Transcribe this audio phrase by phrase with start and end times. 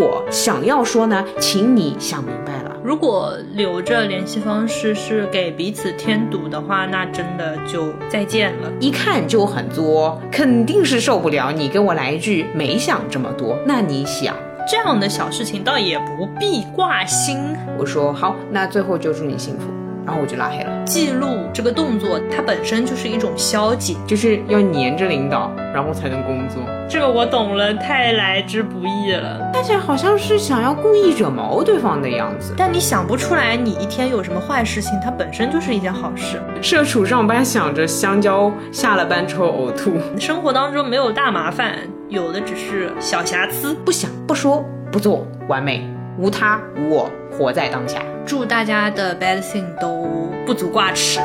[0.00, 2.74] 果想要说呢，请你想明白了。
[2.82, 8.72] 如果留着联系方式是给彼此添堵的话，那真的就再见了。
[8.80, 11.52] 一看就很作，肯定是受不了。
[11.52, 14.34] 你跟我来一句没想这么多，那你想
[14.66, 17.54] 这样的小事情倒也不必挂心。
[17.78, 19.66] 我说好，那最后就祝你幸福。
[20.06, 20.84] 然后我就拉黑了。
[20.86, 26.62] 记录这个动作，它本身就是一种消极，就是要黏着领导，然后才能工作。
[26.88, 29.50] 这个我懂了，太来之不易了。
[29.52, 36.40] 看起来好像是想要故意惹毛对方的样子，但你想不出来，你一天有什么坏事情，它本身就是一件好事。
[36.62, 39.92] 社畜上班想着香蕉，下了班之后呕吐。
[40.18, 41.76] 生活当中没有大麻烦，
[42.08, 43.74] 有的只是小瑕疵。
[43.84, 45.86] 不想不说不做，完美，
[46.18, 48.00] 无他无我，活在当下。
[48.24, 50.06] 祝大家的 bad thing 都
[50.46, 51.20] 不足挂齿。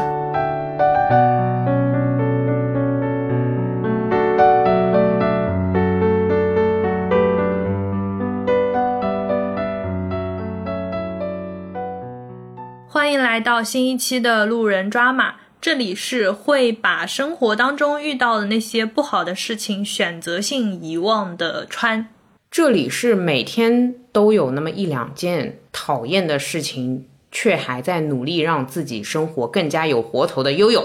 [13.35, 22.07] 来到新一期的路人抓马，这里是会把生活当中遇到的那些不好的事情选择性遗忘的川。
[22.49, 30.81] 这里是每天都有那么一两件讨厌的事情，却还在努力让自己生活更加有活头的悠悠。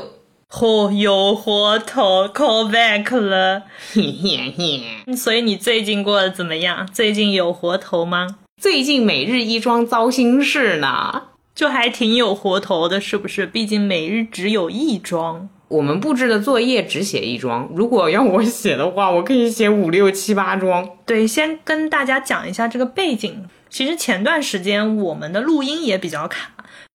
[0.51, 3.63] 嚯，有活头，call back 了，
[3.93, 5.15] 嘿嘿嘿。
[5.15, 6.85] 所以你最近过得怎么样？
[6.93, 8.39] 最近有活头吗？
[8.61, 11.29] 最近每日一桩糟心事呢，
[11.61, 13.47] 就还挺有活头的，是不是？
[13.47, 15.51] 毕竟每日只有一桩。
[15.69, 20.89] 我们布置的作业只写一桩，如果要我写的话，我可以写五六七八桩。
[21.05, 23.45] 对，先跟大家讲一下这个背景。
[23.69, 26.51] 其实前段时间我们的录音也比较卡，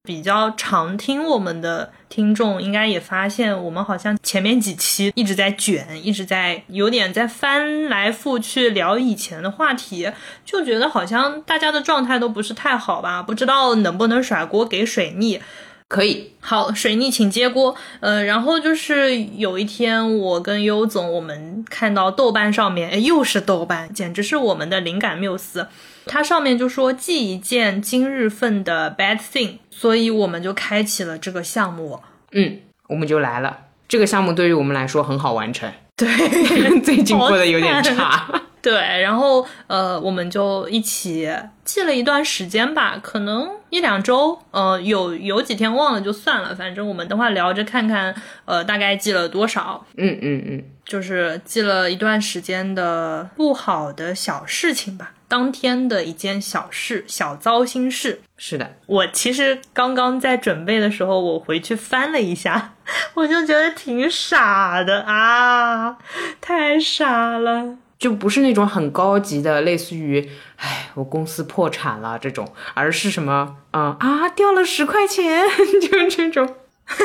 [0.06, 10.12] 比较常听我们的听众应该也发现，我们好像前面几期一直在卷，一直在有点在翻来覆去聊以前的话题，
[10.46, 13.24] 就觉得好像大家的状态都不是太好吧？
[13.24, 15.42] 不知道能不能甩锅给水逆。
[15.88, 17.76] 可以，好，水逆请接锅。
[18.00, 25.68] 呃，然后就是有一天，我跟优总，我们看到豆瓣上面，哎，又是豆瓣，简直是我们的灵感缪斯。
[26.08, 32.02] 它上面就说记一件今日份的 bad thing，所以我们就开启了这个项目。
[32.32, 33.60] 嗯，我们就来了。
[33.88, 35.72] 这个项目对于我们来说很好完成。
[35.96, 36.08] 对，
[36.82, 38.42] 最近过得有点差。
[38.66, 41.32] 对，然后呃，我们就一起
[41.64, 48.16] 记了一段时间吧，可能一两周，呃，有有几天忘了就算了，反正我们等会聊着看看，
[48.46, 49.86] 呃，大概记了多少。
[49.98, 58.22] 嗯嗯嗯，就是记了一段时间的不好的小事情吧，当天的一件小事，小糟心事。
[58.36, 62.74] 是的，我其实刚刚在准备的时候，我回去翻了一下，
[63.14, 66.00] 我就觉得挺傻的啊，
[66.42, 67.78] 太傻了。
[67.98, 75.46] 就不是那种很高级的，类似于“哎，我公司破产了”这种，而是什么，嗯啊，掉了十块钱，
[75.82, 76.56] 就这种。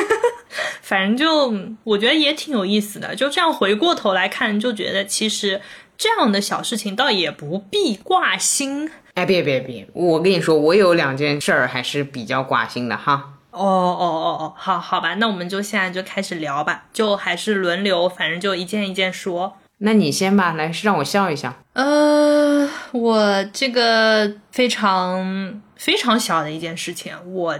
[0.81, 1.51] 反正就
[1.83, 3.15] 我觉得也挺有意思的。
[3.15, 5.59] 就这样回过头来看，就觉得其实
[5.97, 8.91] 这样的小事情倒也不必挂心。
[9.15, 13.29] 哎，别别别，我跟你说，我有两件事儿还是比较挂心的哈。
[13.51, 19.57] 哦哦哦哦，好好吧，那我们就现在就开始聊吧，就还是轮流，反正就一件一件说。
[19.83, 21.53] 那你先吧，来让我笑一笑。
[21.73, 27.59] 呃，我这个非常非常小的一件事情，我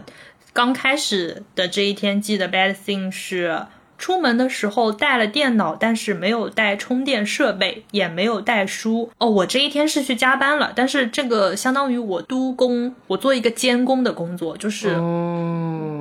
[0.53, 3.65] 刚开始的这一天记得 bad thing 是。
[4.01, 9.11] 出门的时候带了电脑，但是没有带充电设备，也没有带书。
[9.19, 14.97] 哦，我这一天是去加班了，但是这个相当于我督工，我做一个监工的工作，就是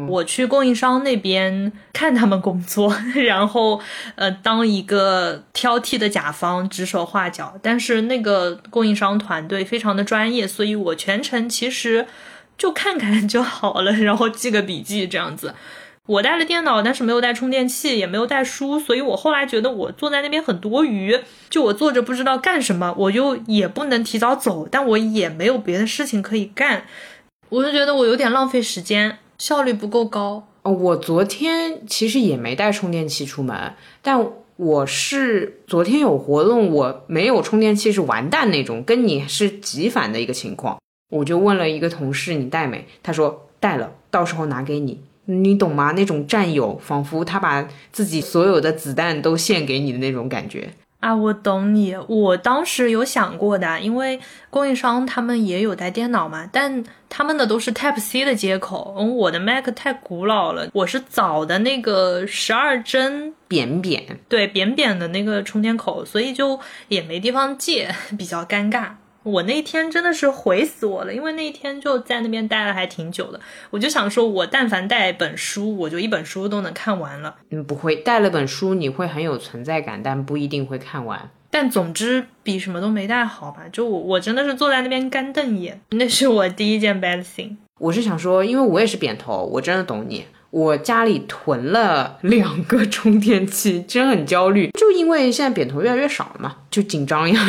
[0.09, 2.91] 我去供应商那边看他们工作，
[3.27, 3.79] 然后
[4.15, 7.59] 呃当一个挑剔的甲方，指手画脚。
[7.63, 12.07] 但是那个供应商团队非常的专业，所以我全程其实
[12.57, 15.55] 就看看就好了， 然后记个笔记这样子。
[16.09, 21.17] 我带了电脑，但是没有带充电器，也没有带书，所以我后来觉得我坐在那边很多余。
[21.49, 26.85] 就我坐着不知道干什么，我就也不能提早走，但我也没有别的事情可以干，
[27.49, 30.49] 我就觉得我有点浪费时间，效率不够高。
[30.63, 34.27] 哦，我昨天其实也没带充电器出门，但
[34.57, 40.79] 我是昨天有活动，我没有充电器是完蛋那种，跟你是极反的一个情况。
[41.13, 42.87] 我就问了一个同事，你带没？
[43.03, 45.01] 他说带了，到时候拿给你。
[45.31, 45.93] 你懂吗？
[45.93, 51.17] 那种战友，仿佛他把自己所有的子弹都献给你的那种感觉啊！
[51.17, 68.91] 我懂你，我当时有想过的，因为供应商他们也有带电脑嘛，但他们的都是 Type C 的接口，嗯我的 Mac 太古老了，我是早的那个十二针扁扁，对扁扁的那个充电口，所以就也没地方借， 比较尴尬。
[69.23, 73.39] 我那天真的是毁死我了，因为那一天就在那边待了还挺久的。
[73.71, 77.37] 我就想说，我但凡带本书，我就一本书都能看完了。
[77.51, 81.31] 嗯，不会带了本书，你会很有存在感，但不一定会看完。
[81.51, 83.63] 但总之比什么都没带好吧？
[83.73, 87.57] 就我我真的是坐在那边干瞪眼， 那是我第一件 bad thing。
[87.79, 90.25] 我是想说，因为我也是扁头，我真的懂你。
[90.51, 97.41] 我家里囤了两个充电器，真很焦虑，就因为现在扁头越来越少了嘛，就紧张呀。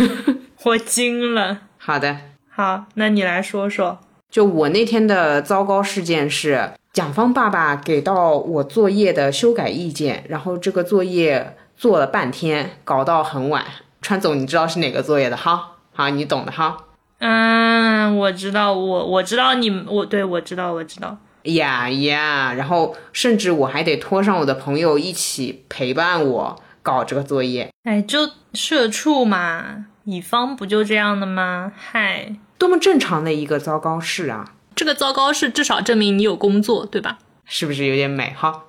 [0.63, 1.61] 我惊了。
[1.77, 2.17] 好的，
[2.49, 3.99] 好，那你来说说。
[4.29, 13.65] 就我那天的糟糕事件是，甲方爸爸给到我作业的修改意见，然后这个作业做了半天，搞到很晚。
[14.01, 15.77] 川总，你知道是哪个作业的哈？
[15.93, 16.77] 好，你懂的哈。
[17.19, 21.17] 嗯，我知道，我我知道你，我对我知道，我知道。
[21.43, 27.69] 呀呀，然后甚至我还得拖上我的朋友一起陪伴我搞这个作业。
[27.83, 29.87] 哎，就社畜嘛。
[30.05, 31.71] 乙方不就这样的吗？
[31.75, 34.53] 嗨，多么正常的一个糟糕事啊！
[34.75, 37.19] 这个糟糕事至少证明你有工作，对吧？
[37.45, 38.63] 是不是有点美哈？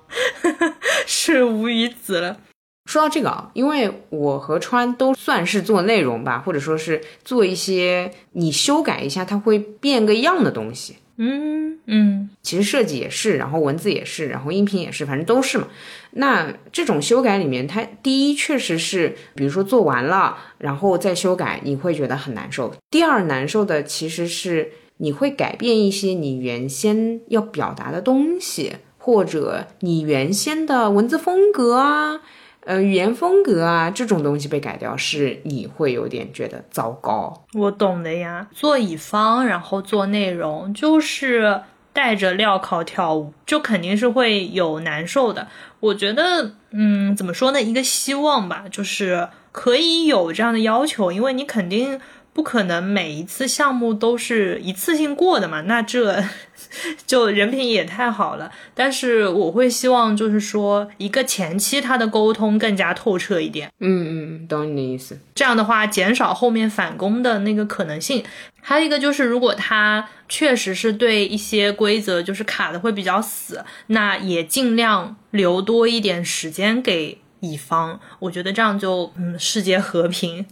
[1.07, 2.37] 是无语子了。
[2.85, 10.97] 说到这个啊，因为我和川都算是做内容吧，或者说是做一些你修改一下它会变个样的东西。
[11.17, 15.67] 嗯嗯，其实设计也是，然后文字也是，然后音频也是，反正都是嘛。
[16.11, 22.73] 那这种修改里面，它第一确实是，比如说做完了，然后再修改，你会觉得很难受。
[22.89, 32.21] 第二难受的其实是你会改变一些你原先要表达的东西，或者你原先的文字风格啊。
[32.65, 37.45] 呃，语言风格啊，这种东西被改掉，是你会有点觉得糟糕。
[37.53, 41.61] 我懂的呀，做乙方，然后做内容，就是
[41.91, 45.47] 带着镣铐跳舞，就肯定是会有难受的。
[45.79, 47.61] 我觉得，嗯，怎么说呢？
[47.61, 51.99] 一个希望吧，就是可以有这样的要求，因为你肯定。
[52.33, 55.61] 不可能每一次项目都是一次性过的嘛？
[55.61, 56.23] 那这
[57.05, 58.51] 就人品也太好了。
[58.73, 63.71] 但是我会希望，就是说一个前期他的沟通更加透彻一点。
[63.79, 65.19] 嗯嗯，懂你的意思。
[65.35, 68.23] 这样的话，减少后面返工的那个可能性。
[68.65, 77.99] 还有一个就是，如果他确实是对一些规则就是卡的会比较死，那也尽量留多一点时间给乙方。
[78.19, 80.45] 我觉得这样就嗯，世界和平。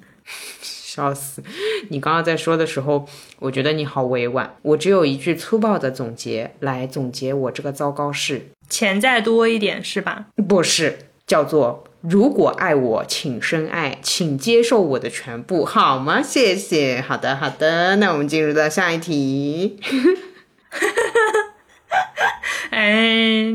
[0.93, 1.41] 笑死！
[1.87, 3.07] 你刚刚在说的时候，
[3.39, 4.57] 我觉得你好委婉。
[4.61, 10.25] 我只有一句粗暴的总结来总结我这个糟糕事：钱再多一点是吧？
[10.49, 16.21] 不是，叫做如果爱我，请深爱，请接受我的全部，好吗？
[16.21, 16.99] 谢谢。
[16.99, 17.95] 好的，好的。
[17.95, 19.79] 那我们进入到下一题。
[22.71, 23.45] 哎，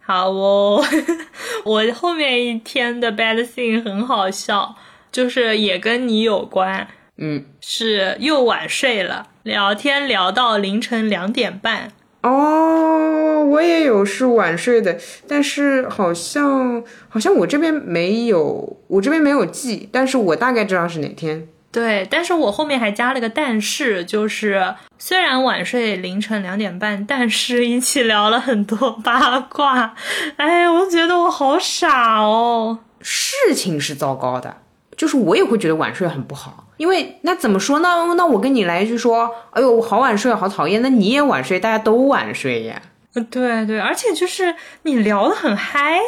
[0.00, 0.84] 好哦。
[1.64, 4.74] 我后面一天的 bad thing 很好笑。
[5.12, 11.92] 就是也跟你有关，嗯，是又晚睡了，聊天聊到凌晨两点半。
[12.22, 21.48] 哦，我也有是晚睡的，但是好像好像我这边没有，我这边没有记，但是我大概知道是哪天。
[21.72, 29.94] 对，但是我后面还加了个但是，就是虽然晚睡凌晨两点半，但是一起聊了很多八卦。
[30.36, 32.80] 哎，我觉得我好傻哦。
[33.00, 34.56] 事情是糟糕的。
[35.00, 37.88] 就是我也会觉得晚睡很不好，因为那怎么说呢？
[38.18, 40.82] 那我跟你来一句说，哎呦，我好晚睡，好讨厌。
[40.82, 42.82] 那你也晚睡，大家都晚睡呀。
[43.30, 45.98] 对对，而且就是你聊得很嗨，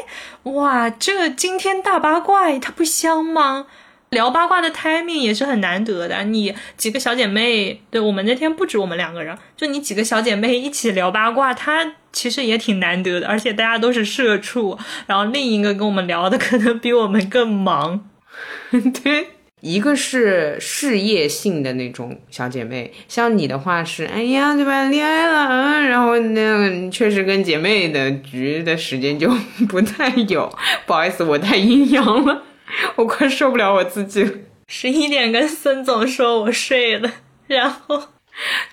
[0.43, 3.65] 哇，这个惊天大八卦，它不香吗？
[4.11, 6.25] 聊八卦的 timing 也是很难得的。
[6.25, 13.27] 你几个小姐妹，对我们那天不止我们两个人，就你几个小姐妹一起聊八卦，它其实也挺难得的。
[13.27, 18.05] 而且大家都是社畜，然后另一个跟我们聊的可能比我们更忙。
[19.03, 19.29] 对，
[19.61, 24.85] 一个是事业性的那种小姐妹，像你的话是，哎呀，对吧？
[24.85, 29.31] 恋爱了，然后那确实跟姐妹的局的时间就
[29.69, 30.51] 不太有。
[30.87, 32.43] 不好意思，我太阴阳了，
[32.97, 34.33] 我快受不了我自己了。
[34.69, 37.13] 十一点跟孙总说我睡了，
[37.47, 38.03] 然后，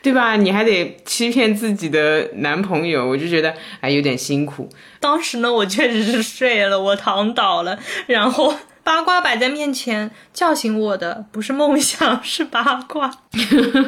[0.02, 0.38] 对吧？
[0.38, 4.70] 你还得欺骗自己的男朋友，我就觉得哎有点辛苦。
[5.02, 8.56] 当时呢，我确实是睡了，我躺倒了，然后。
[8.84, 13.12] 八卦摆在面前，叫醒我的不是梦想，是八卦。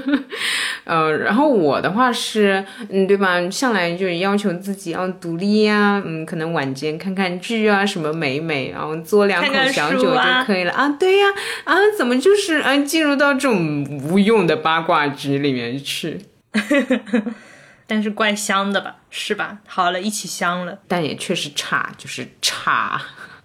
[0.86, 3.50] 呃，然后我的话是，嗯，对吧？
[3.50, 10.90] 向来就是要求自己要独立呀，嗯，可能晚间看看剧啊，什么美美，然后嘬两口小酒就可以了啊。
[11.00, 11.28] 对呀，
[11.66, 16.22] 啊，怎么就是啊，进入到这种无用的八卦局里面去？
[17.88, 19.58] 但是怪香的吧，是吧？
[19.68, 23.02] 好了，一起香了，但也确实差，就是差。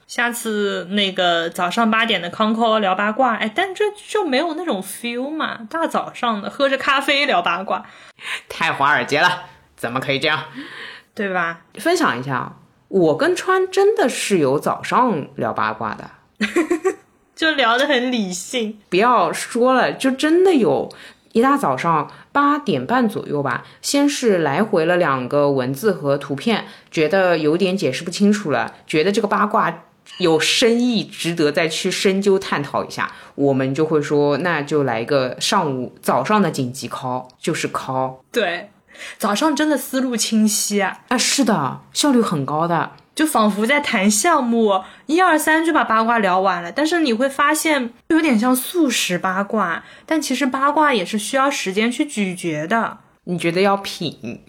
[0.07, 5.67] 下次那个早上八点的康 call 聊八卦，哎，但这就没有那种 feel 嘛？
[5.69, 7.85] 大早上的喝着咖啡聊八卦，
[8.49, 9.47] 太华尔街了，
[9.77, 10.45] 怎么可以这样？
[11.13, 11.63] 对吧？
[11.75, 12.53] 分享一下，
[12.87, 16.11] 我跟川真的是有早上聊八卦的，
[17.35, 18.79] 就聊得很理性。
[18.89, 20.89] 不要说了，就真的有
[21.33, 29.83] 一大早上八点半左右吧，先是来回了两个文字和图片，觉得有点解释不清楚了，觉得这个八卦。
[30.19, 38.17] 有深意，值得再去深究探讨一下，我们就会说，那就来一个上午早上的紧急 call，就是 call。
[38.33, 38.71] 对，
[39.19, 41.01] 早上真的思路清晰啊！
[41.09, 46.73] 啊，是的，效率很高的，就仿佛在谈项目，一二三就把八卦聊完了。
[46.73, 52.99] 但是你会发现，有点像速食八卦，但其实八卦也是需要时间去咀嚼的。
[53.25, 54.41] 你觉得要品？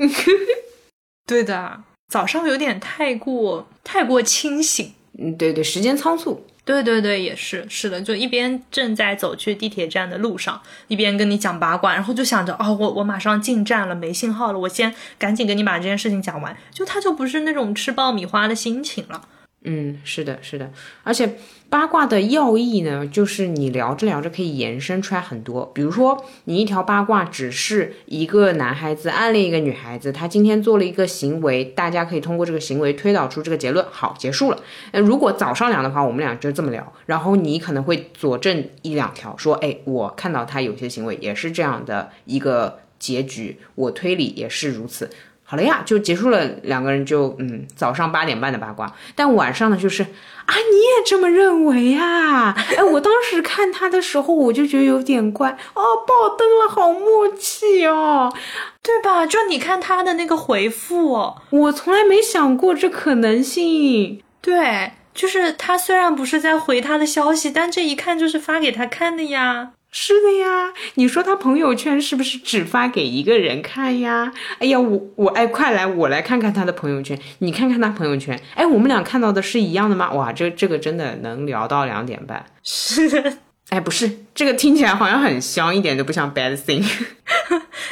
[1.28, 4.94] 对的，早上有点太过太过清醒。
[5.18, 19.28] 嗯，对对，时间仓促，对对对，也是是的，就一边正在走去地铁站的路上，一边跟你讲八卦，然后就想着，哦，我我马上进站了，没信号了，我先赶紧跟你把这件事情讲完，就他就不是那种吃爆米花的心情了。
[19.64, 20.72] 嗯，是的，是的，
[21.04, 21.38] 而且
[21.70, 25.70] 八卦的要义呢，就是你聊着聊着可以延伸出来很多。
[25.74, 34.58] 比如说，你一条八卦只是一个男孩子暗恋一个女孩子，他今天做了一个行为，大家可以通过这个行为推导出这个结论，好，结束了。
[34.92, 45.10] 呃，如果早上聊的话，我们俩就这么聊，然后你可能会佐证一两条，说，哎，我看到他有些行为也是这样的一个结局，我推理也是如此。
[45.50, 46.46] 好了呀，就结束了。
[46.64, 50.06] 两个人就嗯，早上八点半的八卦，但晚上呢，就是
[50.48, 52.56] 啊，你也这么认为呀？
[52.78, 58.34] 哎，我当时看他的时候，我就觉得有点怪哦，爆灯了，好默契哦，
[58.82, 59.26] 对吧？
[59.26, 64.24] 就你看他的那个回复，我从来没想过这可能性。
[64.42, 69.74] 对，就是他虽然不是在回他的消息，但这一看就是发给他看的呀。
[69.90, 74.32] 是的呀，你说他朋友圈是不是只发给一个人看呀？
[74.60, 80.12] 哎呀，我我哎，快来我来看看他的朋友圈，你看看他朋友圈，哎，我们俩看到的是一样的吗？
[80.12, 82.46] 哇，这这个真的能聊到两点半。
[82.64, 83.38] 是的，
[83.70, 86.86] 哎，不是，这个听起来好像很香，一点都不像 bad thing。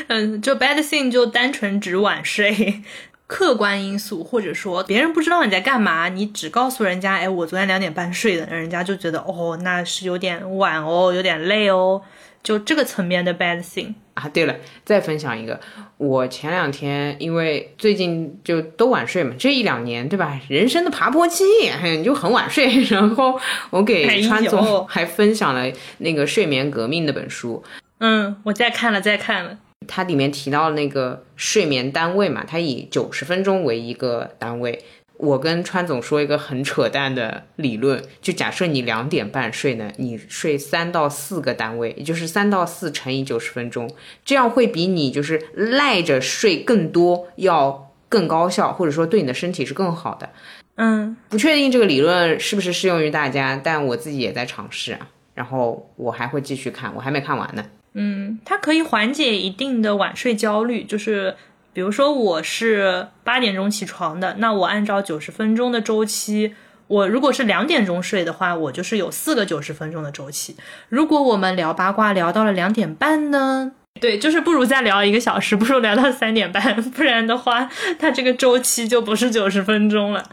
[0.07, 2.83] 嗯，就 bad thing 就单纯指晚睡。
[3.27, 12.01] 客观因素，或者说别人不知道你在干嘛，你只告诉人家，哎，我昨天两点半睡的，人家就觉得，哦，那是有点晚哦，有点累哦，
[12.43, 14.29] 就这个层面的 bad thing 啊。
[14.29, 15.59] 对了，再分享一个，
[15.97, 21.43] 我前两天因为最近就都晚睡嘛，这一两年对吧，人生的爬坡期，
[21.83, 23.39] 你就很晚睡，然后
[23.71, 25.65] 我给川总还分享了
[25.97, 27.63] 那个《睡眠革命》那本书，
[27.97, 29.57] 嗯，我再看了，再看了。
[29.87, 34.83] 它里面提到那个睡眠单位嘛，它以九十分钟为一个单位。
[35.17, 43.89] 我跟川总说一个很扯淡的理论，就假设你两点半睡呢，你睡三到四个单位，也就是三到四乘以九十分钟，
[44.25, 50.29] 这样会比你就是赖着睡更多要更高效，或者说对你的身体是更好的。
[50.75, 55.07] 嗯，不确定这个理论是不是适用于大家，但我自己也在尝试啊。
[55.33, 57.63] 然后我还会继续看，我还没看完呢。
[57.97, 61.35] 嗯，它可以缓解一定的晚睡焦虑，就是
[61.71, 66.53] 比如说我是八点钟起床的，那我按照九十分钟的周期，
[66.87, 70.57] 我如果是两点钟睡的话，我就是有四个九十分钟的周期。
[70.89, 73.71] 如果我们聊八卦聊到了两点半呢？
[74.01, 80.29] 对，就是不如再聊一个小时，不如聊到三点半，不然的话，它这个周期就不是九十分钟了。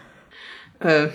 [0.81, 1.09] 呃，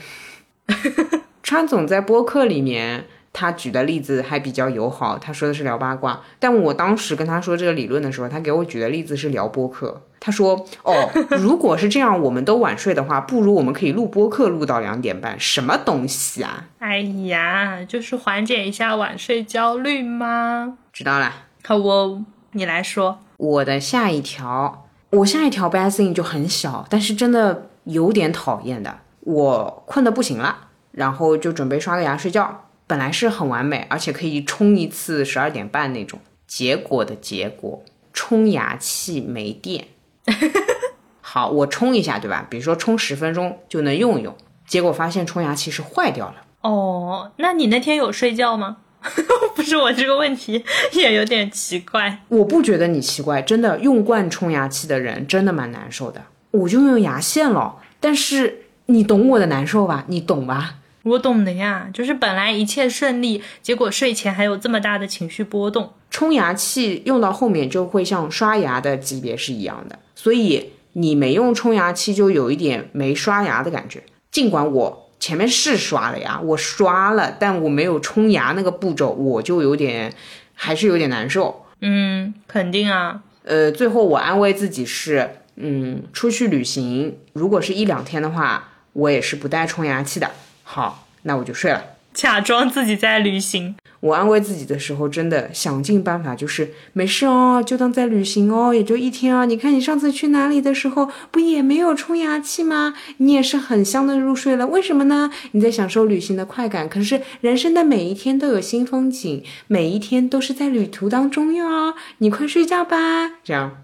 [1.44, 3.06] 川总在播客里面。
[3.40, 10.02] 他举的例子还比较友好，他说的是聊八卦，但我当时跟他说这个理论的时候，他给我举的例子是聊播客。
[10.20, 20.80] 他说：“哦， 如果是这样，我们都晚睡的话，不如我们可以录播客录到两点半，什么东西啊？”哎呀，就是缓解一下晚睡焦虑吗？
[20.92, 21.32] 知道了，
[21.64, 28.98] 好，我你来说我的下一条，我下一条 bad thing 就很小，但是真的有点讨厌的。
[29.20, 32.64] 我困得不行了，然后就准备刷个牙睡觉。
[32.88, 36.20] 本来是很完美，而且可以冲一次十二点半那种。
[36.48, 39.90] 结果的结果，冲牙器没电。
[41.20, 42.48] 好，我冲一下，对吧？
[42.50, 44.34] 比如说冲十分钟就能用用。
[44.66, 46.36] 结果发现冲牙器是坏掉了。
[46.62, 48.78] 哦，那你那天有睡觉吗？
[49.56, 50.64] 不是我这个问题
[50.94, 52.24] 也有点奇怪。
[52.30, 56.24] 我不觉得你奇怪，真的用惯冲牙器的人真的蛮难受的。
[56.52, 60.06] 我就用牙线了，但是你懂我的难受吧？
[60.08, 60.76] 你懂吧？
[61.08, 65.94] 我懂的呀，就是本来一切顺利，结果睡前还有这么大的情绪波动。
[66.10, 74.04] 冲牙器用到后面就会像刷牙的级别是一样的，所以你没用冲牙器就有一点没刷牙的感觉。
[74.32, 75.04] 尽管我。
[75.20, 80.14] 前面是刷了牙，我刷了，但我没有冲牙那个步骤，我就有点
[80.54, 81.66] 还是有点难受。
[81.82, 83.24] 嗯，肯定啊。
[83.44, 90.30] 呃，最后我安慰自己是，嗯，出去旅行，如果是一两天的话，我也是不带冲牙器的。
[90.70, 91.82] 好，那我就睡了。
[92.14, 93.76] 假装自己在旅行。
[94.02, 99.46] 我安慰自己的时候，真的想尽办法，就是没事哦，就当在旅行哦，也就一天啊。
[99.46, 102.94] 你看你上次去哪里的时候，不也没有冲牙器吗？
[103.18, 105.32] 你也是很香的入睡了，为什么呢？
[105.54, 106.90] 你在享受旅行的快感。
[106.90, 111.96] 可是人生的每一天都有新风景，每一天都是在旅途当中哟。
[112.18, 113.32] 你快睡觉吧。
[113.42, 113.78] 这样，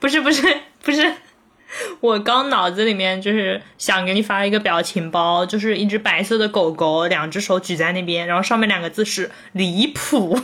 [0.00, 0.42] 不是不是
[0.82, 1.16] 不是。
[2.00, 10.38] 我刚脑子里面就是想给你发一个表情包，就是一只白色的狗狗，两只手举在那边，然后上面两个字是离谱。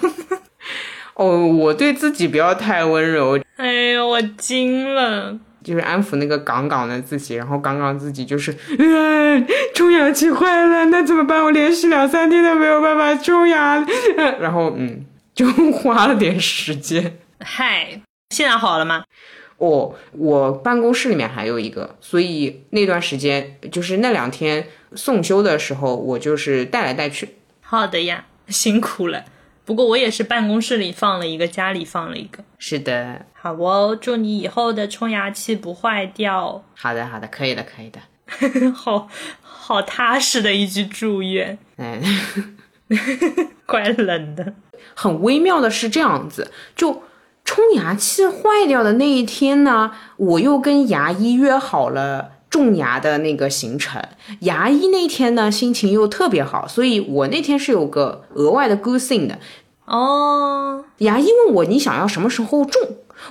[1.14, 3.40] 哦，我对自己不要太温柔。
[3.56, 5.38] 哎呦，我惊了！
[5.64, 11.42] 就是安抚那个杠杠的自己，然后杠杠自己就是，嗯，冲牙器坏了，那怎么办？
[11.42, 13.84] 我连续两三天都没有办法冲牙，
[14.38, 15.04] 然后嗯，
[15.34, 17.18] 就花了点时间。
[17.40, 19.02] 嗨，现在好了吗？
[19.58, 27.36] 哦，我办公室里面还有一个，所以那段时间就是那两天送修的时候，我就是带来带去。
[27.62, 29.24] 好的呀，辛苦了。
[29.64, 32.44] 不过我也是办公室里放了一个，家里放了一个。
[32.58, 36.62] 是的，好哦，祝你以后的冲牙器不坏掉。
[36.74, 37.98] 好的，好的，可以的，可以的。
[38.72, 39.08] 好
[39.40, 41.58] 好踏实的一句祝愿。
[41.76, 42.00] 哎，
[43.64, 44.52] 怪冷的。
[44.94, 47.02] 很微妙的是这样子，就。
[47.46, 54.02] 冲牙器坏掉的那一天呢，我又跟牙医约好了种牙的那个行程。
[54.40, 59.38] 牙医那天呢，心情又特别好，所以我那天是有个额外的 good thing 的。
[59.86, 62.82] 哦，牙医问我你想要什么时候种，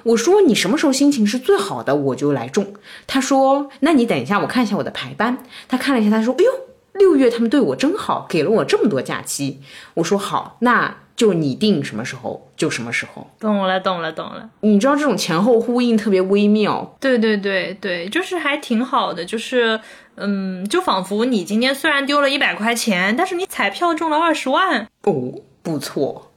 [0.03, 2.73] 我说你什么时候心情是最好的，我就来种。
[3.05, 5.37] 他说那你等一下，我看一下我的排班。
[5.67, 6.51] 他看了一下，他说哎呦，
[6.93, 9.59] 六月他们对我真好，给了我这么多假期。
[9.95, 10.95] 我说好，那。
[11.15, 14.49] 就你定什么时候就什么时候，懂了懂了懂了。
[14.61, 19.79] 你知道这种前后呼应特别微妙，对对对对，就是还挺好的，就是
[20.15, 26.31] 嗯，就仿佛你今天虽然丢了一百块钱，但是你彩票中了二十万哦，不错。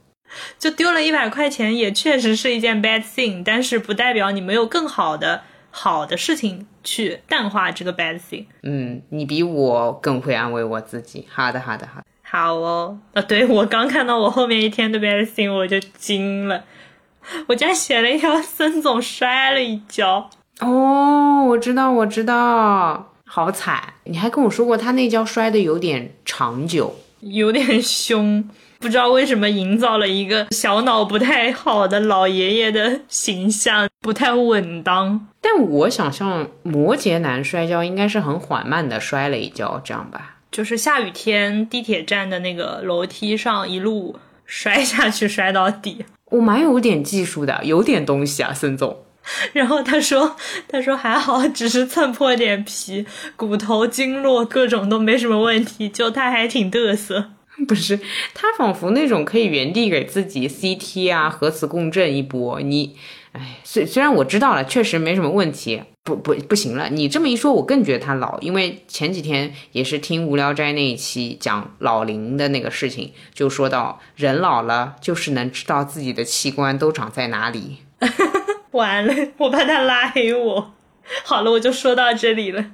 [0.59, 8.45] 就丢了一百块钱也确实是一件 bad thing，但是不代表你没有更好的好的事情去淡化这个 bad thing。
[8.61, 11.25] 嗯，你比我更会安慰我自己。
[11.29, 12.05] 好的好的好的。
[12.31, 16.63] 好哦，啊，对我刚看到我后面一天的 bad thing，我就惊了。
[17.47, 20.29] 我竟然写了一条孙总摔了一跤。
[20.59, 23.93] 哦，我知道，我知道，好惨。
[24.03, 28.47] 你还跟我说过他那跤摔的有点长久，有点凶，
[28.79, 35.27] 不知道为什么营造了一个小脑不太好的老爷爷的形象，不太稳当。
[35.41, 40.35] 但我想象摩羯男摔跤应该是很缓慢的摔了一跤，这样吧。
[40.51, 48.97] 就是下雨天地铁站的那个楼梯上一路摔下去摔到底，我蛮有点技术的，有点东西啊，孙总。
[49.53, 50.35] 然后他说，
[50.67, 57.31] 他说还好，只是蹭破点皮，骨头经络各种都没什么问题，就他还挺嘚瑟。
[57.67, 57.99] 不是，
[58.33, 62.95] 他仿佛那种可以原地给自己 CT 啊核磁共振一波，你。
[63.33, 66.89] 哎，虽虽然我知道了，确实没什么问题，不不不行了。
[66.89, 77.77] 你这么一说，我更觉得他老，因为前几天也是听无聊斋那一期讲老龄的那个事情，就说到人老了就是能知道自己的器官都长在哪里。
[78.71, 80.73] 完了，我怕他拉黑我。
[81.23, 82.65] 好了，我就说到这里了。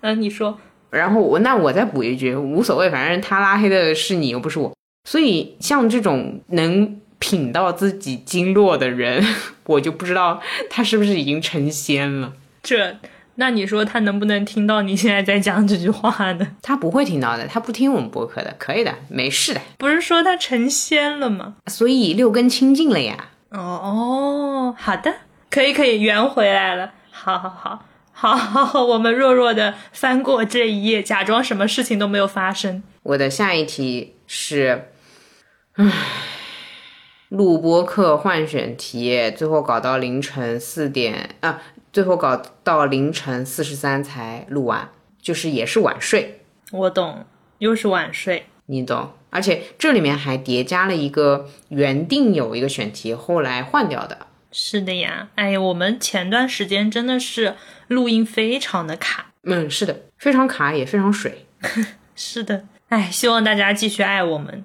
[0.00, 0.58] 嗯，你说。
[0.88, 4.74] 然后我那我再补一句，无所谓，反正他拉黑的是你，又不是我。
[5.04, 6.98] 所以像这种能。
[7.18, 9.24] 品到自己经络的人，
[9.66, 12.32] 我就不知道他是不是已经成仙了。
[12.62, 12.96] 这，
[13.36, 16.46] 那你说他能不能听到你现在在讲这句话呢？
[16.60, 19.60] 他不会听到的，他不听我们播客的，可以的，没事的。
[19.78, 21.54] 不是说他成仙了吗？
[21.66, 23.30] 所以六根清净了呀。
[23.50, 25.14] 哦哦，好的，
[25.50, 26.92] 可以可以圆回来了。
[27.10, 32.82] 好好好，好好好，我们弱弱的翻过这一页，假装什么事情都没有发生。
[33.04, 34.90] 我的下一题是，
[35.74, 35.92] 唉。
[37.28, 41.60] 录播课换选题，最后搞到凌晨四点啊，
[41.92, 44.88] 最后搞到凌晨四十三才录完，
[45.20, 46.40] 就是也是晚睡。
[46.72, 47.26] 我懂，
[47.58, 49.12] 又是晚睡，你懂。
[49.28, 54.26] 而且这里面还叠加了一个原定有一个选题，后来换掉的。
[54.50, 57.56] 是的呀，哎呀，我们前段时间真的是
[57.88, 59.32] 录音非常的卡。
[59.42, 61.44] 嗯，是的，非常卡，也非常水。
[62.16, 64.64] 是的，哎，希望大家继续爱我们。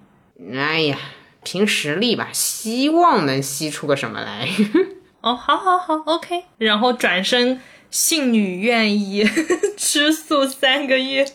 [0.54, 0.97] 哎呀。
[1.43, 4.47] 凭实力吧，希望能吸出个什么来。
[5.21, 6.43] 哦，好，好，好，OK。
[6.58, 9.23] 然后转身，性女愿意
[9.77, 11.25] 吃素三个月。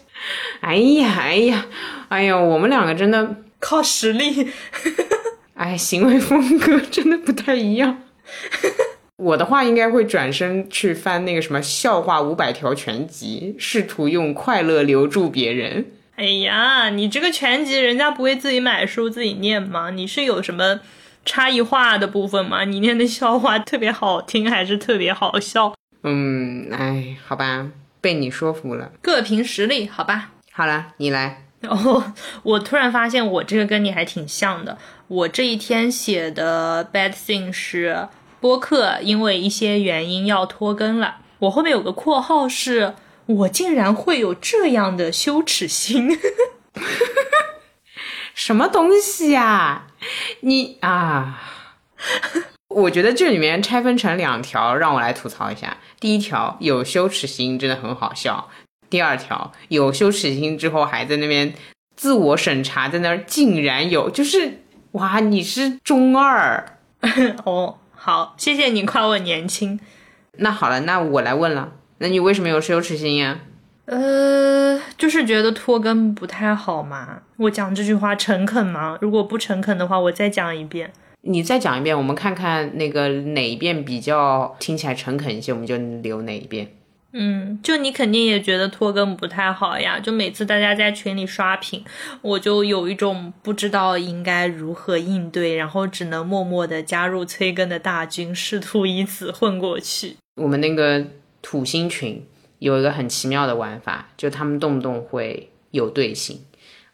[0.60, 1.66] 哎呀，哎呀，
[2.08, 4.50] 哎呀，我们两个真的靠实力，
[5.54, 8.02] 哎，行为风格真的不太一样。
[9.16, 15.86] 我的话应该会转身去翻那个什么笑话五百条全集，试图用快乐留住别人。
[16.18, 19.90] 哎呀，你这个全集人家不会自己买书自己念吗？
[19.90, 20.81] 你是有什么
[21.24, 22.64] 差异化的部分吗？
[22.64, 25.72] 你念的笑话特别好听还是特别好笑？
[26.02, 27.68] 嗯，哎，好吧，
[28.00, 28.90] 被你说服了。
[29.00, 30.33] 各凭实力，好吧。
[30.50, 31.44] 好了，你来。
[31.62, 34.76] 哦，我突然发现我这个跟你还挺像的。
[35.07, 38.09] 我这一天写的 bad thing 是。
[38.40, 42.94] 播客因为一些原因要拖更了，我后面有个括号是，
[43.28, 46.18] 我竟然会有这样的羞耻心，
[48.34, 49.86] 什么东西呀？
[50.40, 51.40] 你啊，
[52.68, 55.76] 我觉得这里面拆分成两条，让我来吐槽一下。
[56.00, 58.48] 第一条有羞耻心真的很好笑，
[58.88, 61.52] 第二条有羞耻心之后还在那边
[61.96, 64.62] 自我审查，在那儿竟然有，就是
[64.92, 66.78] 哇，你是中二
[67.44, 67.78] 哦。
[67.94, 69.78] 好，谢谢你夸我年轻。
[70.38, 73.40] 那好了，那我来问了，那你为什么有羞耻心呀？
[73.87, 77.22] 呃，就是觉得拖更不太好嘛。
[77.37, 78.98] 我讲这句话诚恳吗？
[79.00, 80.92] 如果不诚恳的话，我再讲一遍。
[81.22, 86.68] 你再讲一遍，我们看看那个哪一遍比较听起来诚恳一些，我们就留哪一遍。
[87.12, 89.98] 嗯，就你肯定也觉得拖更不太好呀。
[89.98, 91.82] 就每次大家在群里刷屏，
[92.20, 100.16] 我就有一种不知道应该如何应对，然后只能默默的加入催更的大军，试图以此混过去。
[100.37, 101.02] 我们那个
[101.42, 102.27] 土星群
[102.59, 106.42] 有一个很奇妙的玩法，就他们动不动会有队形，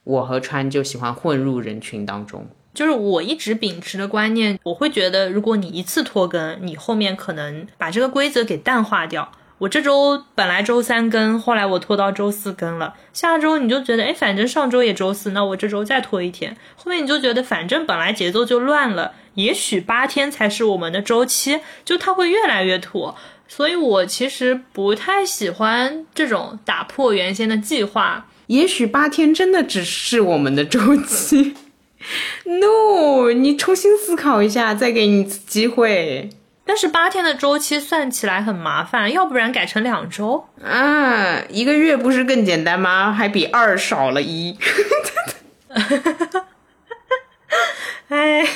[0.05, 2.47] 我和川就喜欢混入人群当中。
[2.75, 9.31] 就是我一直秉持的观念，我会觉得如果你一次拖更，你后面可能把这个规则给淡化掉。
[9.59, 12.95] 我这周本来周三更，后来我拖到周四更了。
[13.13, 16.57] 下周你就觉得，哎，反正上周也周四，那我这周再拖一天。
[16.75, 23.15] 后面你就觉得，反正本来节奏就乱了，也许八天才是我们的周期，就它会越来越拖。
[23.49, 28.27] 所以我其实不太喜欢这种打破原先的计划。
[28.49, 31.55] 也许八天真的只是我们的周期。
[32.45, 36.29] No，你重新思考一下，再给你一次机会。
[36.67, 41.43] 但是八天的周期算起来很麻烦，要不然改成两周啊？
[41.49, 43.11] 一个月不是更简单吗？
[43.11, 44.59] 还比二少了一。
[48.09, 48.47] 哎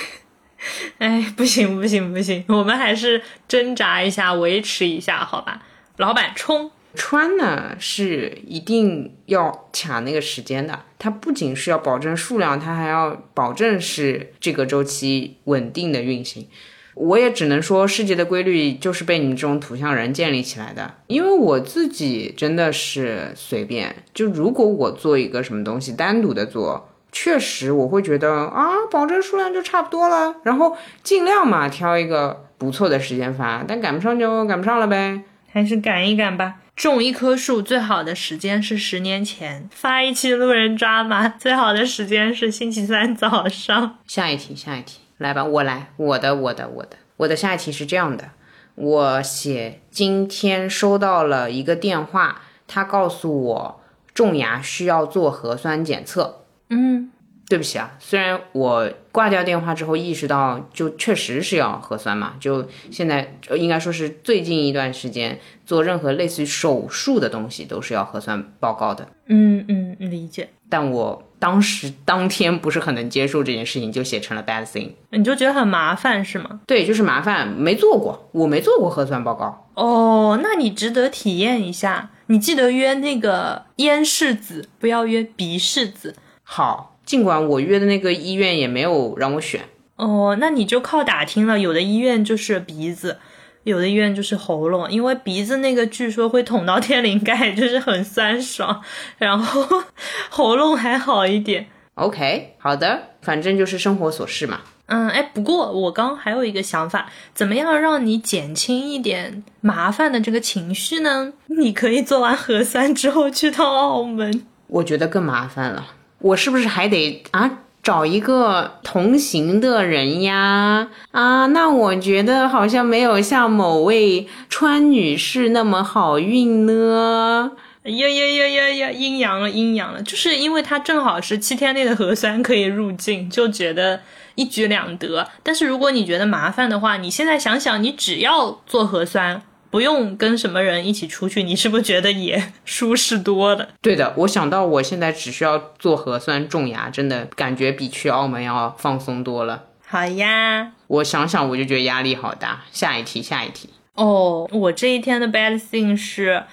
[0.99, 5.63] 哎，不行不行不行，我们还是挣扎一下，维持一下，好吧？
[5.97, 6.71] 老板冲！
[6.95, 16.49] 穿呢是一定要卡那个时间的，它不仅是要保证数量，它还要保证是这个周期稳定的运行。
[16.95, 20.95] 我也只能说，世界的规律就是被你们这种土象人建立起来的。
[21.07, 26.89] 因为我自己真的是随便，就如果我做一个什么东西单独的做，
[27.21, 35.21] 确实我会觉得啊，保证数量就差不多了，然后尽量嘛挑一个不错的时间发，但赶不上就赶不上了呗，
[35.53, 36.55] 还是赶一赶吧。
[36.77, 43.99] 种一棵树最好的时间是十年前，发一期路人抓马最好的时间是星期三早上。
[44.07, 45.01] 下一题，下一题。
[45.17, 48.31] 来吧，我来，我的，我的，我的，我的下一题是这样的，
[48.77, 53.81] 我写今天收到了一个电话，他告诉我
[54.15, 56.45] 种牙需要做核酸检测。
[56.71, 57.11] 嗯，
[57.49, 69.09] 对不起啊，虽然我挂掉电话之后意识到，就确实是要核酸嘛，就现在应该说是最近一段时间做任何类似于手术的东西都是要核酸报告的。
[69.27, 70.49] 嗯嗯，理解。
[70.69, 71.25] 但我。
[71.41, 74.91] 当时当天不是很能接受这件事情，就写成了 bad thing。
[75.11, 76.59] 你就觉得很麻烦是吗？
[76.67, 79.69] 对，就是麻烦，没做过，我没做过核酸报告。
[79.75, 82.11] 哦，那你值得体验一下。
[82.27, 86.17] 你记得约那个咽拭子，不要约鼻拭子。
[86.51, 89.61] 好，尽管我约的那个医院也没有让我选。
[89.97, 91.61] 哦，那你就靠打听了。
[91.61, 93.19] 有的医院就是鼻子。
[93.65, 98.83] 有的医院就是喉咙，因为鼻子那个据说会捅到天灵盖，就是很酸爽。
[99.19, 99.83] 然后
[100.31, 101.67] 喉咙还好一点。
[101.95, 104.61] OK，好的，反正就是生活琐事嘛。
[104.87, 111.35] 嗯，哎，不过我刚还有一个想法，怎么样让你减轻一点麻烦的这个情绪呢？
[111.49, 114.47] 你可以做完核酸之后去趟澳门。
[114.69, 115.89] 我觉得更麻烦了，
[116.21, 117.51] 我是不是还得啊？
[117.81, 127.53] 找一个同行的人呀，啊，那我觉得好像没有像某位川女士那么好运呢。
[127.85, 134.01] 呀呀呀呀呀，阴阳了，阴阳了，就是因为他正好是七天内的核酸可以入境，就觉得
[134.35, 135.27] 一举两得。
[135.43, 143.69] 但是如果你觉得麻烦的话，你现在想想，你只要做核酸，不用跟什么人一起出去，你是不是觉得也舒适多了？
[143.83, 149.65] 对的，我想到我现在只需要做核酸种牙，真的感觉比去澳门要放松多了。
[149.87, 152.65] 好呀，我想想我就觉得压力好大。
[152.73, 153.71] 下一题，下一题。
[153.95, 156.45] 哦，我这一天的 bad thing 是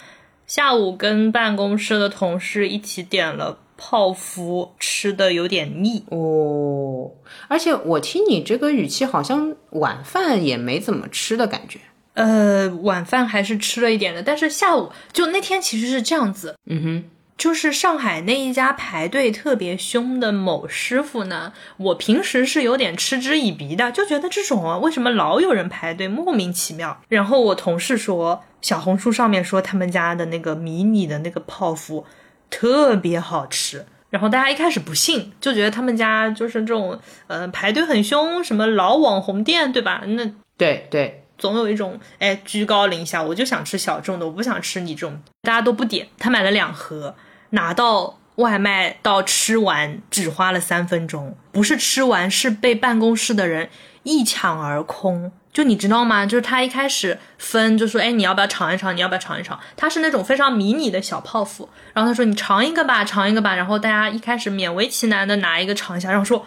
[0.47, 6.03] 下午跟办公室的同事一起点了泡芙，吃的有点腻。
[6.09, 7.11] 哦，
[7.47, 11.79] 而且我听你这个语气，好像晚饭也没怎么吃的感觉。
[12.15, 17.03] 呃，晚饭还是吃了一点的，但是下午就那天其实是这样子，嗯哼，
[17.37, 27.01] 就是上海那一家排队特别凶的某师傅呢，我平时是有点嗤之以鼻的，就觉得这种啊，为什么老有人排队，莫名其妙。
[27.09, 32.05] 然后我同事说，小红书上面说他们家的那个迷你的那个泡芙
[32.49, 36.97] 特别好吃，然后大家一开始不信，就觉得他们家就是这种
[37.27, 40.03] 呃排队很凶，什么老网红店，对吧？
[40.07, 41.24] 那对对。
[41.37, 46.07] 总有一种哎居高临下，我就想吃小众的，我不想吃你这种，大家都不点。
[46.17, 47.15] 他买了两盒，
[47.51, 53.69] 拿到外卖到吃完只花了三分钟，不是吃完，是被办公室的人
[54.03, 55.31] 一抢而空。
[55.53, 56.25] 就你知道吗？
[56.25, 58.93] 就是他一开始分就说，哎，你要不要尝一尝？
[58.93, 59.57] 你要不要尝一尝？
[59.77, 63.55] 他是那种非常迷你的小泡芙，然后他说你尝一个吧，尝一个吧。
[63.55, 66.45] 然后大家一开始勉为其难的拿一个尝一下，然后说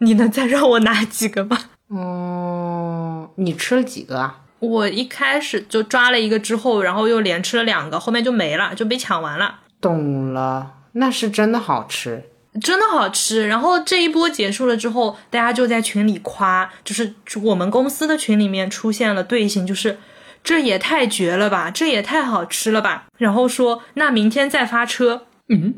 [0.00, 1.58] 你能再让我拿几个吗？
[1.88, 2.69] 哦，
[3.36, 4.40] 你吃了几个啊？
[4.58, 9.60] 我一开始就抓了一个，之后然后又连吃了两个，后面就没了，就被抢完了。
[9.80, 12.28] 懂了，那是真的好吃，
[12.60, 13.48] 真的好吃。
[13.48, 19.98] 然后这一波结束了之后，大家就在群里夸，就是我们公司的群里面出现了队形，就是
[20.44, 23.06] 这也太绝了吧，这也太好吃了吧。
[23.16, 25.26] 然后说那明天再发车。
[25.48, 25.74] 嗯，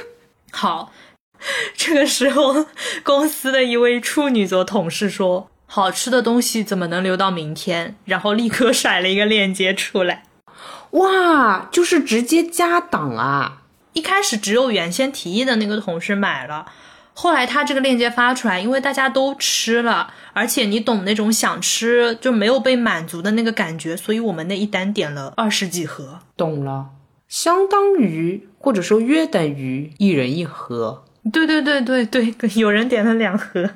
[0.52, 0.92] 好。
[1.76, 2.66] 这个时候，
[3.02, 5.50] 公司的一位处女座同事说。
[5.66, 7.96] 好吃的东西怎么能留到明天？
[8.04, 10.22] 然后立刻甩了一个链接出来，
[10.92, 13.62] 哇，就是直接加档啊！
[13.92, 16.66] 一开始只有原先提议的那个同事买了，
[17.14, 26.20] 后来他这个链接发出来，因为大家都吃了，而且你懂那种想吃就没有被满足的那个感觉，所以我们那一单点了二十几盒。
[26.36, 26.90] 懂了，
[27.26, 31.04] 相当于或者说约等于一人一盒。
[31.32, 33.70] 对对对对对，有人点了两盒。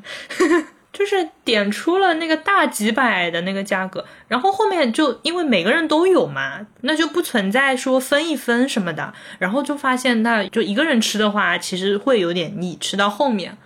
[1.00, 13.56] 就是点出了那个大几百的那个价格，然后后面就因为每个人都有嘛，那就不存在说分一分什么的，然后就发现那就一个人吃的话，其实会有点腻，吃到后面，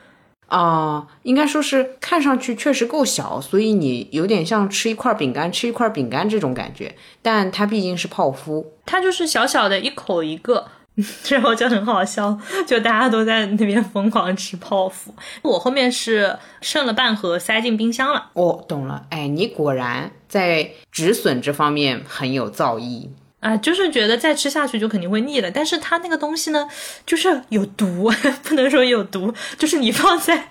[0.46, 10.68] 啊，应该说是看上去确实够小，所以你有点像吃一块饼干，吃一块饼干这种感觉，但它毕竟是泡芙，它就是小小的一口一个。
[11.28, 15.12] 然后就很好笑，就大家都在那边疯狂吃泡芙。
[15.42, 18.30] 我后面是剩了半盒，塞进冰箱了。
[18.34, 19.04] 哦，懂了。
[19.10, 23.08] 哎，你果然在止损这方面很有造诣
[23.40, 23.56] 啊！
[23.56, 25.50] 就是觉得再吃下去就肯定会腻了。
[25.50, 26.68] 但是它那个东西呢，
[27.04, 28.12] 就是有毒，
[28.44, 30.50] 不能说有毒，就是你放在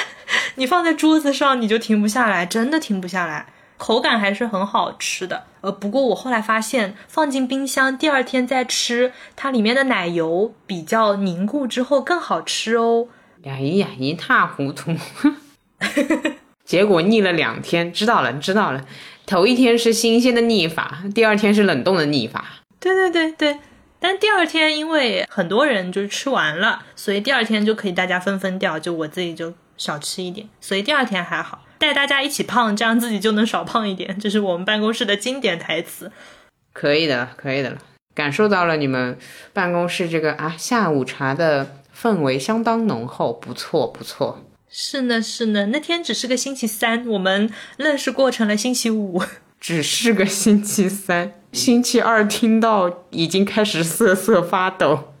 [0.56, 3.46] 你放在桌子上，你就停不下来，真的停不下来。
[3.82, 13.08] 口感还是很好吃的，呃，不过我后来发现放进冰箱，第二天再吃，它里面的奶油比较凝固之后更好吃哦。
[13.44, 14.94] 哎呀，一塌糊涂，
[16.64, 17.92] 结果腻了两天。
[17.92, 18.86] 知道了，知道了。
[19.26, 22.44] 头一天是新鲜的腻法，第二天是冷冻的腻法。
[22.78, 23.58] 对对对对，
[23.98, 31.64] 但第二天因为很多人就是吃完了，所以第二天就可以大家分分掉，就我自己就少吃一点，所以第二天还好。
[31.82, 34.16] 带大家一起胖，这样自己就能少胖一点。
[34.20, 36.12] 这是我们办公室的经典台词。
[36.72, 37.78] 可以的，可以的了。
[38.14, 39.18] 感受到了你们
[39.52, 44.44] 办公室这个啊下午茶的氛围相当浓厚，不错不错。
[44.70, 49.20] 是呢是呢，那天只是个星期三，我们愣是过成了星期五。
[49.58, 55.12] 只是个星期三，星期二听到已经开始瑟瑟发抖。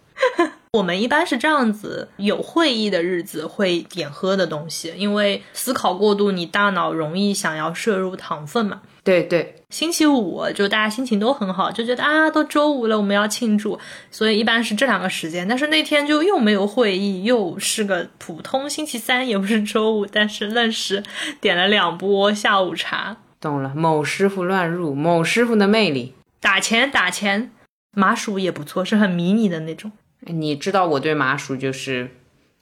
[0.74, 8.80] 我们一般是这样子，有会议的日子会点喝的东西，因为思考过度，你大脑容易想要摄入糖分嘛。
[9.04, 13.78] 对对，星期五就大家心情都很好，就觉得啊，都周五了，我们要庆祝，
[14.10, 15.46] 所以一般是这两个时间。
[15.46, 21.02] 但是那天就又没有会议，又是个普通星期三，也不是周五，但是愣是
[21.42, 23.18] 点了两波下午茶。
[23.38, 27.50] 懂了，某师傅乱入，某师傅的魅力，打钱打钱，
[27.94, 29.92] 麻薯也不错，是很迷你的那种。
[30.26, 32.10] 你知道我对麻薯就是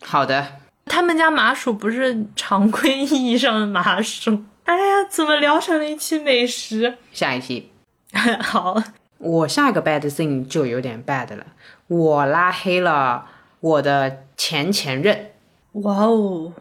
[0.02, 4.44] 好的，他们家麻薯不是常规意义上的麻薯。
[4.64, 6.96] 哎呀，怎么聊成了一期美食？
[7.12, 7.70] 下一题，
[8.40, 8.82] 好，
[9.18, 11.44] 我下一个 bad thing 就有点 bad 了，
[11.88, 13.26] 我拉黑了
[13.60, 15.32] 我的前前任。
[15.72, 16.52] 哇哦，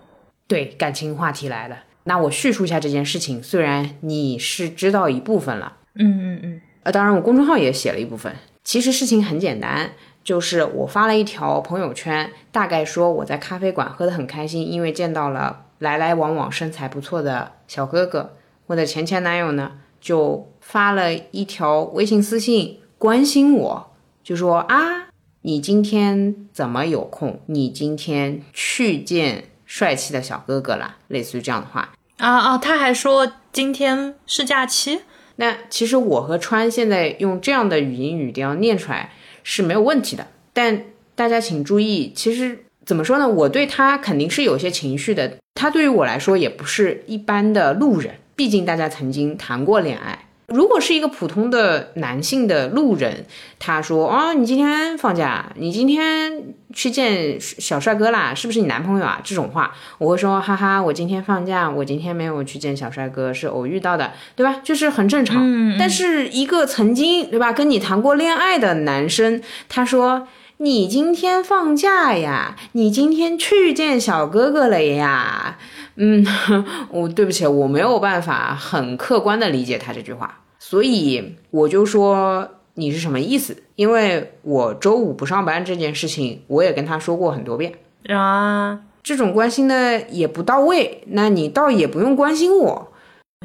[0.47, 1.83] 对，感情话题来了。
[2.05, 6.61] 那我叙述一下这件事情，虽然你是知道一部分了，嗯嗯嗯。
[6.83, 8.35] 呃，当然我公众号也写了一部分。
[8.63, 9.91] 其实事情很简单，
[10.23, 18.35] 就是我发了一条朋友圈，大概说我在咖啡馆喝得很开心，因为见到了来来往往身材不错的小哥哥。
[18.67, 23.91] 我的前前男友呢，就发了一条微信私信关心我，
[24.23, 25.07] 就说啊，
[25.41, 27.39] 你今天怎么有空？
[27.47, 30.97] 你今天去见帅气的小哥哥了？
[31.07, 31.93] 类似于这样的话。
[32.17, 35.01] 啊啊，他还说今天是假期。
[35.37, 39.13] 那其实我和川现在用这样的语音语调念出来
[39.51, 40.83] 是没有问题的，但
[41.15, 43.27] 大家请注意，其实怎么说呢？
[43.27, 50.27] 我对他肯定是有些情绪的，他对于我来说也不是一般的路人，毕竟大家曾经谈过恋爱。
[50.51, 53.25] 如果是一个普通的男性的路人，
[53.59, 59.19] 他说哦，你今天放假，你今天去见小帅哥啦，是不是你男朋友啊？
[59.23, 64.61] 这种话我会说，哈哈，我今天放假，我今天没有去见小帅哥，是偶遇到的，对吧？
[64.63, 65.77] 就是很正常。
[65.77, 70.27] 但是一个曾经对吧跟你谈过恋爱的男生，他说
[70.61, 75.57] 你今天放假呀，你今天去见小哥哥了呀。
[75.95, 76.25] 嗯，
[76.91, 83.63] 我对不起，我没有办法很客观的理解他这句话，所以我就说你是什么意思？
[83.75, 87.75] 因为我周五不上班这件事情，我也跟他说过很多遍
[88.09, 92.91] 啊，这种关心呢也不到位，那你倒也不用关心我，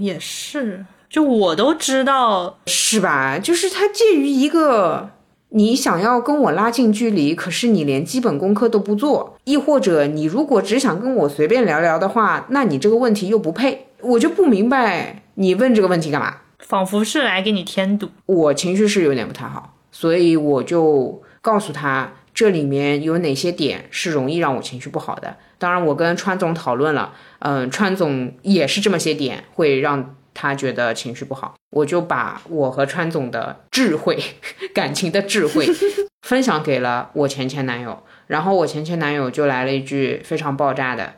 [0.00, 3.38] 也是，就我都知道是吧？
[3.38, 5.10] 就是他介于一个。
[5.56, 13.86] 你想要跟我拉近距离，可是你连基本功课都不做；亦或者你如果只想跟我随便聊聊的话，那你这个问题又不配。
[14.00, 16.38] 我就不明白你问这个问题干嘛？
[16.58, 18.08] 仿佛是来给你添堵。
[18.26, 25.36] 我情绪是有点不太好，所以我就告诉他这里面有哪些点是容易让我情绪不好的。
[25.58, 30.16] 当然，我跟川总讨论了，嗯，川总也是这么些点会让。
[30.36, 34.16] 他觉得情绪不好，我就把我和川总的智慧、
[34.72, 35.68] 感情的智慧
[36.22, 41.14] 分享给了我前前男友，然后我前前男友就来了一句非常爆炸的，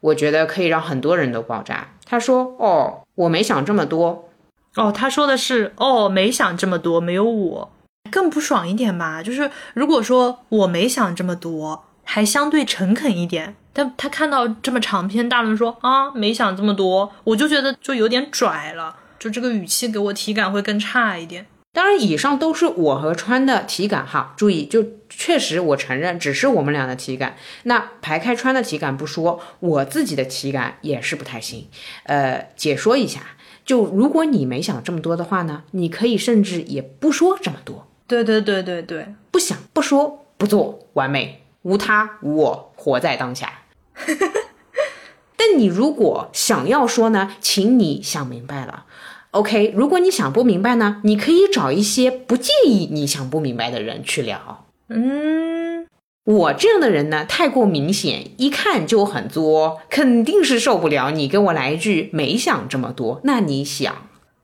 [0.00, 1.88] 我觉得可以让很多人都爆炸。
[2.06, 4.30] 他说：“哦，我没想这么多。”
[4.76, 7.70] 哦，他说的是：“哦，没想这么多，没有我
[8.10, 9.22] 更不爽一点吧？
[9.22, 21.46] 就是如果说我没想这么多，还相对诚恳一点。”但他看到这么长篇大论说啊，没想这么多，我就觉得就有点拽了，就这个语气给我体感会更差一点。
[21.72, 27.36] 当然，以上都是我和川的体感哈，注意，就确实我承认，只是我们俩的体感。
[27.64, 31.68] 那排开川的体感不说，我自己的体感也是不太行。
[32.04, 33.20] 呃，解说一下，
[33.64, 37.86] 就如果你没想这么多的话呢，你可以甚至也不说这么多。
[38.08, 43.52] 对对对对对，不想不说不做，完美，无他无我，活在当下。
[45.36, 48.86] 但你如果想要说呢，请你想明白了
[49.32, 49.72] ，OK。
[49.76, 54.66] 如果你想不明白呢，你可以找一些不介意你想不明白的人去聊。
[54.88, 55.86] 嗯，
[56.24, 61.10] 我这样的人呢，太过明显，一看就很作，肯定是受不了。
[61.10, 63.94] 你给我来一句没想这么多，那你想？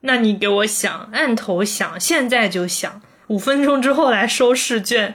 [0.00, 5.14] 那你给我想，按头想，现在就想，五分钟之后来收试卷。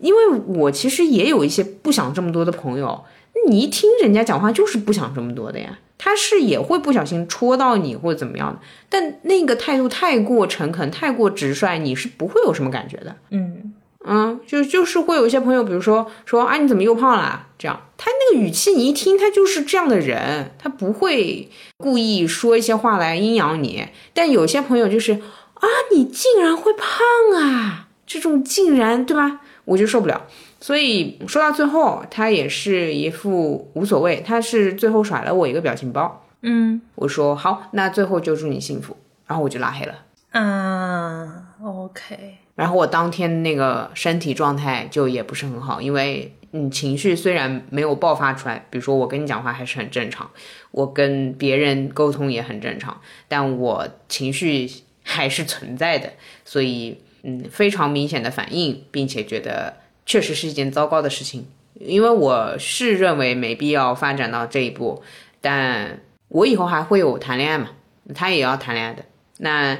[0.00, 0.28] 因为
[0.60, 3.04] 我其实也有一些不想这么多的朋友。
[3.48, 13.16] 你一听人家讲话就是不想这么多的呀，他是也会不小心戳到你或者怎么样的，但那个态度太过诚恳、太过直率，你是不会有什么感觉的。
[13.30, 13.74] 嗯
[14.06, 17.48] 嗯，就就是会有一些朋友，比如说说啊你怎么又胖了？
[17.58, 23.88] 这样，他那个语气你一听，他就是这样的人，他不会故意说一些话来阴阳你。
[24.14, 29.40] 但有些朋友就是啊你竟然会胖啊，这种竟然对吧？
[29.64, 30.26] 我就受不了。
[30.60, 34.20] 所以说到最后，他也是一副无所谓。
[34.26, 39.94] 他是最后甩了我一个表情包，嗯，我说好，那最后就祝你幸福，然后我就拉黑了。
[40.32, 42.38] 嗯，OK。
[42.56, 50.28] 然后我当天那个身体状态就也不是很好，因为嗯情绪虽然没有爆发出来，比如说我跟你讲话还是很正常，
[50.72, 54.68] 我跟别人沟通也很正常，但我情绪
[55.04, 56.12] 还是存在的，
[56.44, 59.74] 所以嗯非常明显的反应，并且觉得。
[60.08, 65.02] 确实是一件糟糕的事情，因为我是认为没必要发展到这一步，
[65.42, 67.68] 但我以后还会有谈恋爱嘛，
[68.14, 69.04] 他也要谈恋爱的，
[69.36, 69.76] 那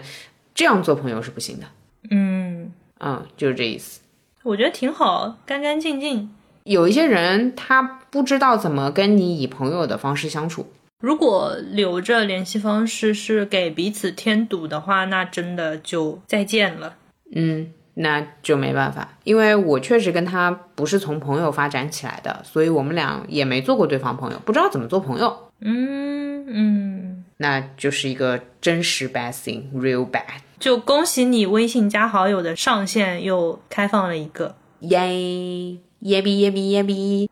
[0.55, 1.66] 这样做朋友是不行的。
[2.11, 2.70] 嗯
[3.01, 4.01] 嗯，就是这意思。
[4.43, 6.31] 我觉得挺好，干干净净。
[6.64, 10.70] 有一些人他不知道怎么跟你以朋友的方式相处，
[11.01, 16.97] 如果留着联系方式是给彼此添堵的话，那真的就再见了。
[17.35, 17.72] 嗯。
[18.01, 25.51] 那就没办法，因为我确实跟他不是从朋友发展起来的，所以我们俩也没做过对方朋友，不知道怎么做朋友。
[25.61, 30.22] 嗯嗯，那就是一个真实 bad thing，real bad。
[30.61, 37.28] 就恭喜你微信加好友的上限又开放了一个，耶耶比耶比耶比！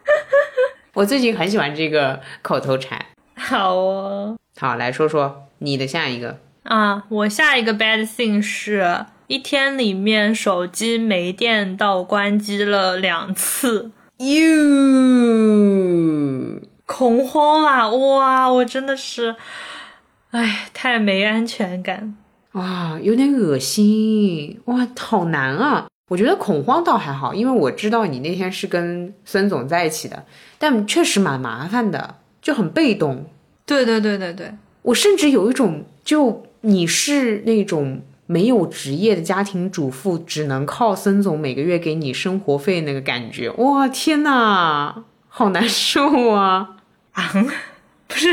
[0.92, 3.06] 我最近很喜欢这个口头禅。
[3.36, 14.56] 好哦，好，来说说你的下一个啊，我下一个 bad thing 是一天里面手机没电到关机了两次，you
[16.86, 17.90] 恐慌啊！
[17.90, 19.36] 哇，我真的是，
[20.30, 22.16] 哎，太没安全感。
[22.52, 25.86] 哇，有点恶心哇，好难啊！
[26.08, 30.24] 我觉得恐慌倒还好，因为我知道你那天是跟孙总在一起的，
[30.58, 33.26] 但确实蛮麻烦的，就很被动。
[33.66, 43.50] 对对对对对，我甚至有一种，就你是那种没有职业的家庭主妇，只能靠孙总每个月给你生活费那个感觉。
[43.50, 46.76] 哇，天呐，好难受啊！
[47.12, 47.32] 啊，
[48.06, 48.28] 不是。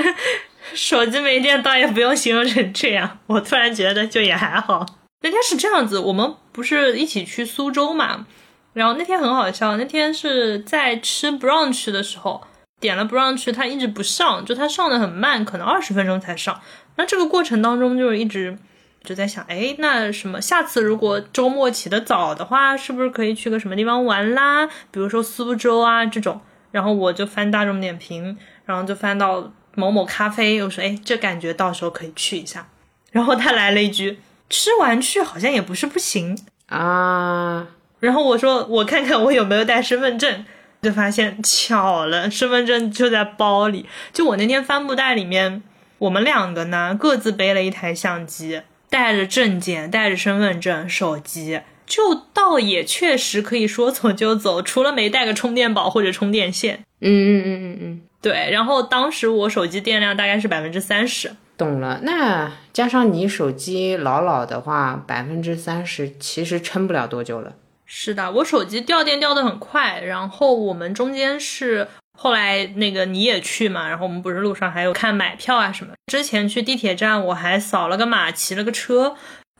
[0.73, 4.85] 手机没电倒也不用形容成这样，我突然觉得就也还好。
[5.21, 8.25] 那天是这样子，我们不是一起去苏州嘛？
[8.73, 12.41] 然后那天很好笑，那天是在吃 brunch 的时候
[12.81, 16.59] 点了 brunch，它一直不上，就它上的很慢，可能二十分钟才上。
[16.97, 18.57] 那这个过程当中就是一直
[19.05, 24.67] 就在想，哎，那什么，下次如果周末起得早的话，是不是可以去个什么地方玩啦？
[24.91, 26.41] 比如说苏州啊这种。
[26.71, 29.53] 然后我就翻大众点评，然后就翻到。
[29.77, 32.65] 某某咖啡，我说，哎，这感觉到时候可以去一下。
[33.11, 34.17] 然后他来了一句，
[34.49, 37.67] 吃完去好像也不是不行啊。
[37.99, 40.45] 然后我说，我看看我有没有带身份证，
[40.81, 43.85] 就发现巧了，身份证就在包里。
[44.13, 45.61] 就我那天帆布袋里面，
[45.97, 56.83] 我们两个呢各自背了一台相机，带着证件，带着身份证，手机，就倒也确实可以说走就走，除了没带个充电宝或者充电线。
[57.01, 58.01] 嗯嗯嗯嗯嗯。
[58.21, 61.99] 对，然后当时我手机电量大概是百分之三十，懂了。
[62.01, 67.53] 那加上你手机老老的话，百分之三十其实撑不了多久了。
[67.85, 70.01] 是的，我手机掉电掉的很快。
[70.01, 75.93] 然后我们中间是后来那个你也去嘛，然后我们不是路上还有看买票啊什么。
[76.07, 79.15] 之前去地铁站我还扫了个码，骑了个车，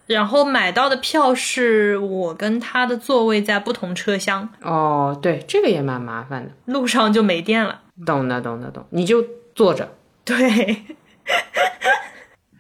[0.08, 4.50] 然后买到的票是我跟他的座位在不同车厢。
[4.62, 7.82] 哦，对，这个也蛮麻烦的，路上就没电了。
[8.06, 8.86] 懂的，懂的，懂。
[8.92, 10.84] 你就坐着，对，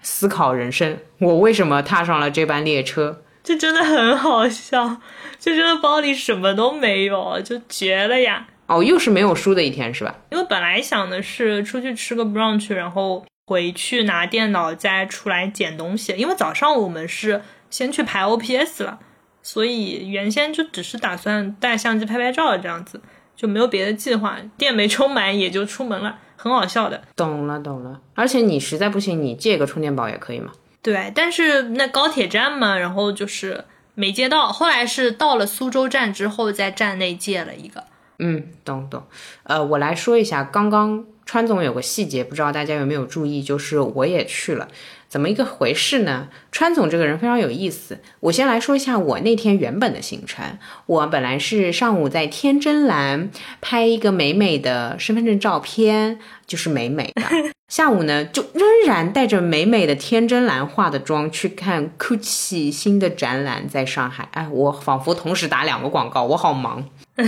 [0.01, 0.97] 思考人生。
[1.19, 3.21] 我为什么踏上了这班列车？
[3.43, 4.97] 这真的很好笑，
[5.39, 8.47] 就真的包里什么都没有，就绝了呀！
[8.67, 10.15] 哦，又是没有书的一天是吧？
[10.31, 16.13] 因为本来想的是出去吃个 brunch，然后回去拿电脑再出来捡东西。
[16.17, 18.99] 因为早上我们是先去排 OPS 了，
[19.41, 23.01] 所以原先就只是打算带相机拍拍照这样子。
[23.35, 27.03] 就没有别的计划，电没充满也就出门了，很好笑的。
[27.17, 30.53] 懂了懂了，而且你实在不行，你借个充电宝也可以嘛。
[30.81, 37.83] 对，但是那高铁站嘛，然后就是没借到，后来是到了苏州站之后，在站内借了一个。
[38.19, 39.03] 嗯，懂懂。
[39.43, 44.67] 呃，我来说一下，刚刚川总有个细节，不知道大家有没有注意，就是我也去了。
[45.07, 46.27] 怎么一个回事呢？
[46.51, 47.99] 川总这个人非常有意思。
[48.19, 50.43] 我先来说一下我那天原本的行程。
[50.87, 53.29] 我本来是上午在天真蓝
[53.61, 57.21] 拍一个美美的身份证照片，就是美美的。
[57.69, 64.27] 下午呢，就仍然带着美美的天真蓝化的妆去看 GUCCI 新的展览，在上海。
[64.33, 66.83] 哎，我仿佛同时打两个广告，我好忙。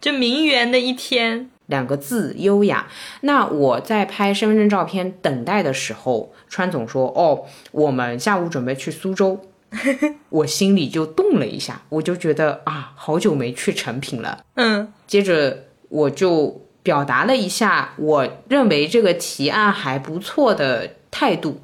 [0.00, 1.50] 就名媛的一天。
[1.66, 2.88] 两个字优雅。
[3.20, 9.40] 那我在拍身份证照片等待的时候，川总说：“哦，我们下午准备去苏州。”
[10.30, 14.44] 我心里就动了一下，我就觉得啊，好久没去成品了。
[14.54, 21.60] 嗯，接着我就表达了一下我认为这个提案还不错的态度。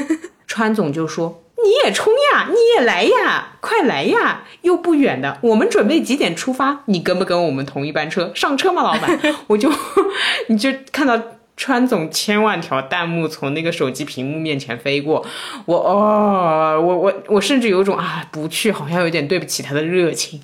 [0.46, 1.42] 川总就说。
[1.64, 4.44] 你也冲呀，你也来呀，快来呀！
[4.62, 6.82] 又不远的，我们准备几点出发？
[6.86, 8.32] 你跟不跟我们同一班车？
[8.34, 9.18] 上车吗，老板？
[9.48, 9.70] 我就，
[10.48, 11.20] 你就看到
[11.56, 15.26] 川总千万条弹幕从那个手机屏幕面前飞过，
[15.66, 20.40] 我哦，我我我甚至有种啊，不去好像有点对不起他的热情。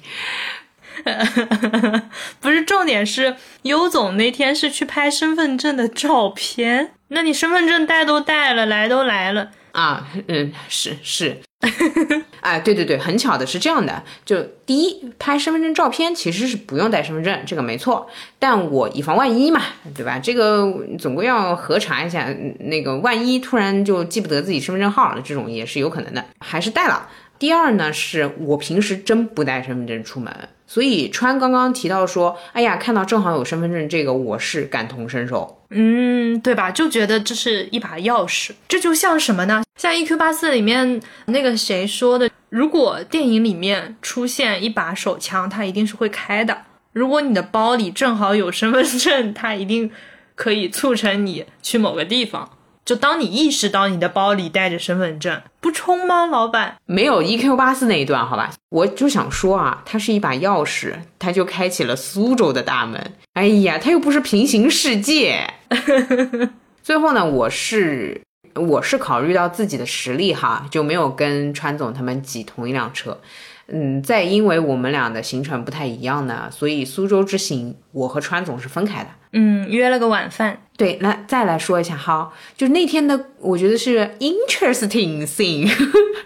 [2.40, 9.50] 不是，重点是优总那天是去拍身份证的照片，那你身份证带都带了，来都来了。
[9.76, 11.36] 啊，嗯，是是，
[12.40, 18.08] 哎，对对对，很巧的是这样的，就第一拍身份证照片其实是不用带身份证，这个没错，
[18.38, 19.60] 但我以防万一嘛，
[19.94, 20.18] 对吧？
[20.18, 20.66] 这个
[20.98, 22.26] 总归要核查一下，
[22.60, 27.10] 那个万一突然就记不得自己身份证号了，这种也是有可能的，还是带了。
[27.38, 30.34] 第二呢，是我平时真不带身份证出门，
[30.66, 35.55] 所以川刚刚提到说，哎呀，看到正好有身份证这个，我是感同身受。
[35.70, 36.70] 嗯，对吧？
[36.70, 39.62] 就觉得这是一把钥匙，这就像什么呢？
[39.76, 46.56] 像 EQ 八四里面那个谁说的，如果电影里面出现一把手枪，它一定是会开的。
[46.92, 49.90] 如果你的包里正好有身份证，它一定
[50.34, 52.50] 可以促成你去某个地方。
[52.86, 56.76] 就当你意识到你的包里带着身份证，不冲吗，老板？
[56.86, 63.12] 没有 EQ 八四那一段，好吧，我就想说啊，它是一把钥匙，它就开启了苏州的大门。
[63.32, 65.54] 哎呀，它又不是平行世界。
[66.82, 68.20] 最后呢，我是
[68.54, 73.20] 我是考虑到自己的实力哈，就没有跟川总他们挤同一辆车。
[73.68, 79.08] 嗯，再因为我们俩的行程不太一样呢，所以苏州之行我和川总是分开的。
[79.32, 80.60] 嗯，约了个晚饭。
[80.76, 85.68] 对，那再来说一下哈，就是那天的，我觉得是 interesting thing。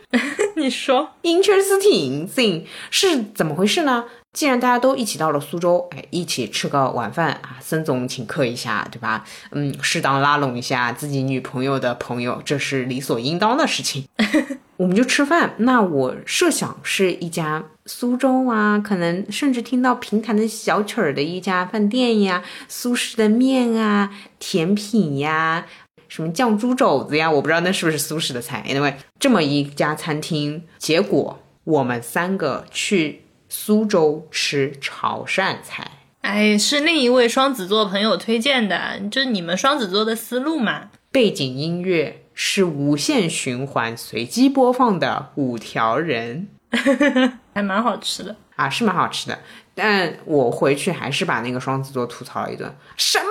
[0.57, 4.05] 你说 interesting thing 是怎么回事呢？
[4.33, 9.24] 既然大家都一起到了苏州，哎，一起吃个晚饭啊，森总请客一下，对吧？
[9.51, 14.07] 嗯，适当拉拢一下自己女朋友的朋友，这是理所应当的事情。
[14.78, 15.55] 我们就吃饭。
[15.59, 25.66] 那我设想是一家苏州啊，可能甚至听到平弹的小曲儿的一家饭店呀，苏式的面啊，甜品呀，
[26.09, 28.64] 什么酱猪肘子呀，我不知道那是不是苏式的菜。
[28.68, 33.20] Anyway，这么一家餐厅，结果我们三个去。
[33.53, 35.84] 苏州吃潮汕菜，
[36.20, 40.90] 哎，是另一位双子座朋友推荐的，就是你们双子座的思路嘛。
[41.11, 46.48] 背景音乐是无限循环、随机播放的五条人，
[47.53, 49.36] 还蛮好吃的啊，是蛮好吃的。
[49.74, 52.72] 但我回去还是把那个双子座吐槽了一顿。
[52.96, 53.26] 什么？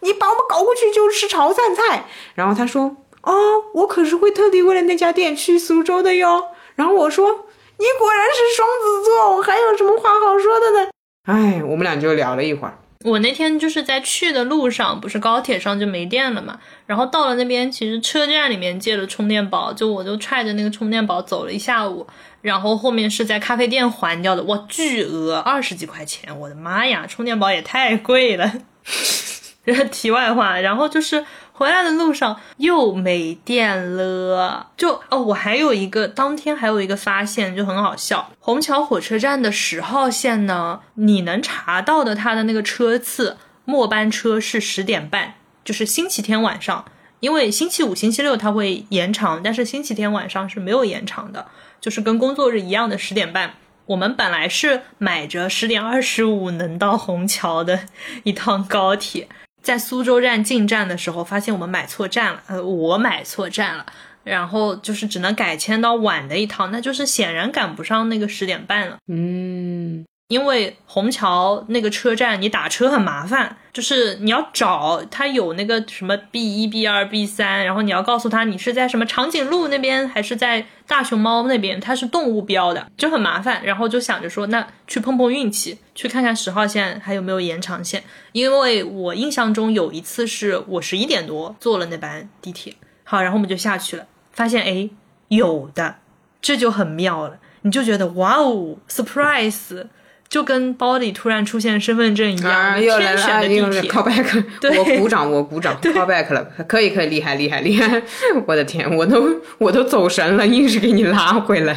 [0.00, 2.06] 你把我们搞过去就吃潮汕菜？
[2.34, 3.32] 然后他说：“哦，
[3.74, 7.46] 我可是会特地为了那家店去苏州的哟。”然后我说。
[7.82, 10.88] 你果然是双子座，我还有什么话好说的呢？
[11.24, 12.78] 哎，我们俩就聊了一会儿。
[13.04, 16.60] 我那天就是在去的路上，不是高铁上就没电了嘛。
[16.86, 22.06] 然后到了那边，其实车站里面借了充电宝，就我就揣着那个充电宝走了一下午。
[22.40, 28.52] 然后后面是在咖啡店还掉的，哇，巨额二十几块钱，我的妈呀，充电宝也太贵了。
[29.90, 38.30] 题外话，然后就是回来的路上又没电了，就哦，我还有一个当天还有一个发现，就很好笑。
[38.40, 45.34] 虹桥火车站的十号线呢，你能查到的它的那个车次，末班车是十点半，
[45.64, 46.84] 就是星期天晚上，
[47.20, 51.46] 因为星期五、星期六它会延长，但是星期天晚上是没有延长的，
[51.80, 53.54] 就是跟工作日一样的十点半。
[53.86, 57.80] 我们本来是买着十点二十五能到虹桥的
[58.22, 59.28] 一趟高铁。
[59.62, 63.86] 在苏州站进站的时候，发现我们买错站了，呃，我买错站了，
[64.24, 68.96] 然后就是只能改签到晚的一趟，那就是显然赶不上那个十点半了。
[69.08, 70.04] 嗯。
[70.28, 83.64] 因为虹桥那个车站，你打车很麻烦，就是你要找他有那个什么 B 一、B 二、B 三，然后你要告诉他你是在什么长颈鹿那边，还是在大熊猫那边，它是动物标的，就很麻烦。
[83.64, 88.04] 然后就想着说，那去碰碰运气，去看看十号线还有没有延长线。
[88.32, 92.74] 因为我印象中有一次是我十一点多坐了那班地铁，
[93.04, 94.90] 好，然后我们就下去了，发现哎
[95.28, 95.96] 有的，
[96.42, 99.86] 这就很妙了，你就觉得哇哦，surprise。
[100.32, 103.82] 就跟包里突然出现身份证一样，天选的地铁。
[103.82, 104.42] call back，
[104.78, 108.02] 我鼓掌，我鼓掌， call back 了，可以，可以，厉害，厉害，厉害！
[108.46, 109.28] 我的天，我都
[109.58, 111.76] 我都走神了，硬是给你拉回来。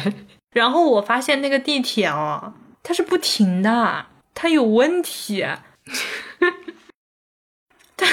[0.54, 5.44] 然后我发现那个地铁哦，它是不停的，它有问题。
[7.98, 8.06] 它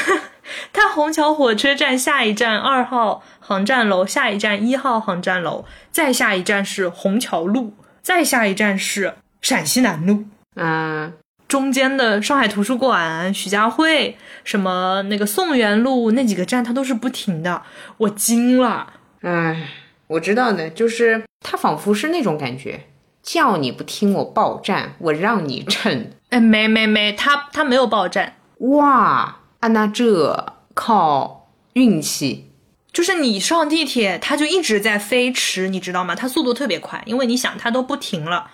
[0.74, 9.14] 它虹桥火车站下一站二号航站楼，下一站一号航站楼，再下一站是虹桥路，再下一站是
[9.44, 10.24] 陕西南路。
[10.56, 11.14] 嗯，
[11.48, 17.62] 中间的上海图书馆、徐家汇，什么那个宋元路那几个站，它都是不停的，
[17.98, 18.94] 我惊了。
[19.22, 19.70] 哎，
[20.08, 22.86] 我知道的，就是它仿佛是那种感觉，
[23.22, 26.12] 叫你不听我报站，我让你乘。
[26.30, 28.38] 哎，没没没，它它没有报站。
[28.60, 32.52] 哇，啊，那这靠运气，
[32.92, 36.16] 就是你上地铁，它就一直在飞驰，你知道吗？
[36.16, 38.50] 它速度特别快，因为你想它都不停了。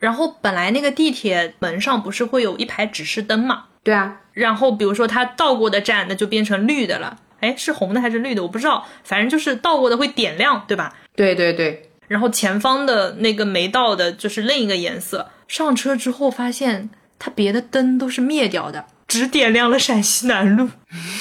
[0.00, 3.66] 然后本来那个地铁门上不是会有一排指示灯嘛？
[3.84, 4.22] 对啊。
[4.32, 7.18] 然后比如说它到过的站，那就变成绿的了。
[7.40, 8.42] 哎，是红的还是绿的？
[8.42, 10.94] 我不知道，反正就是到过的会点亮，对吧？
[11.14, 11.90] 对对对。
[12.08, 15.30] 然后前方的那个没到的，就是另一个颜色。
[15.46, 20.70] 上车之后发现它别的灯都是灭掉的，只点亮了陕西南路。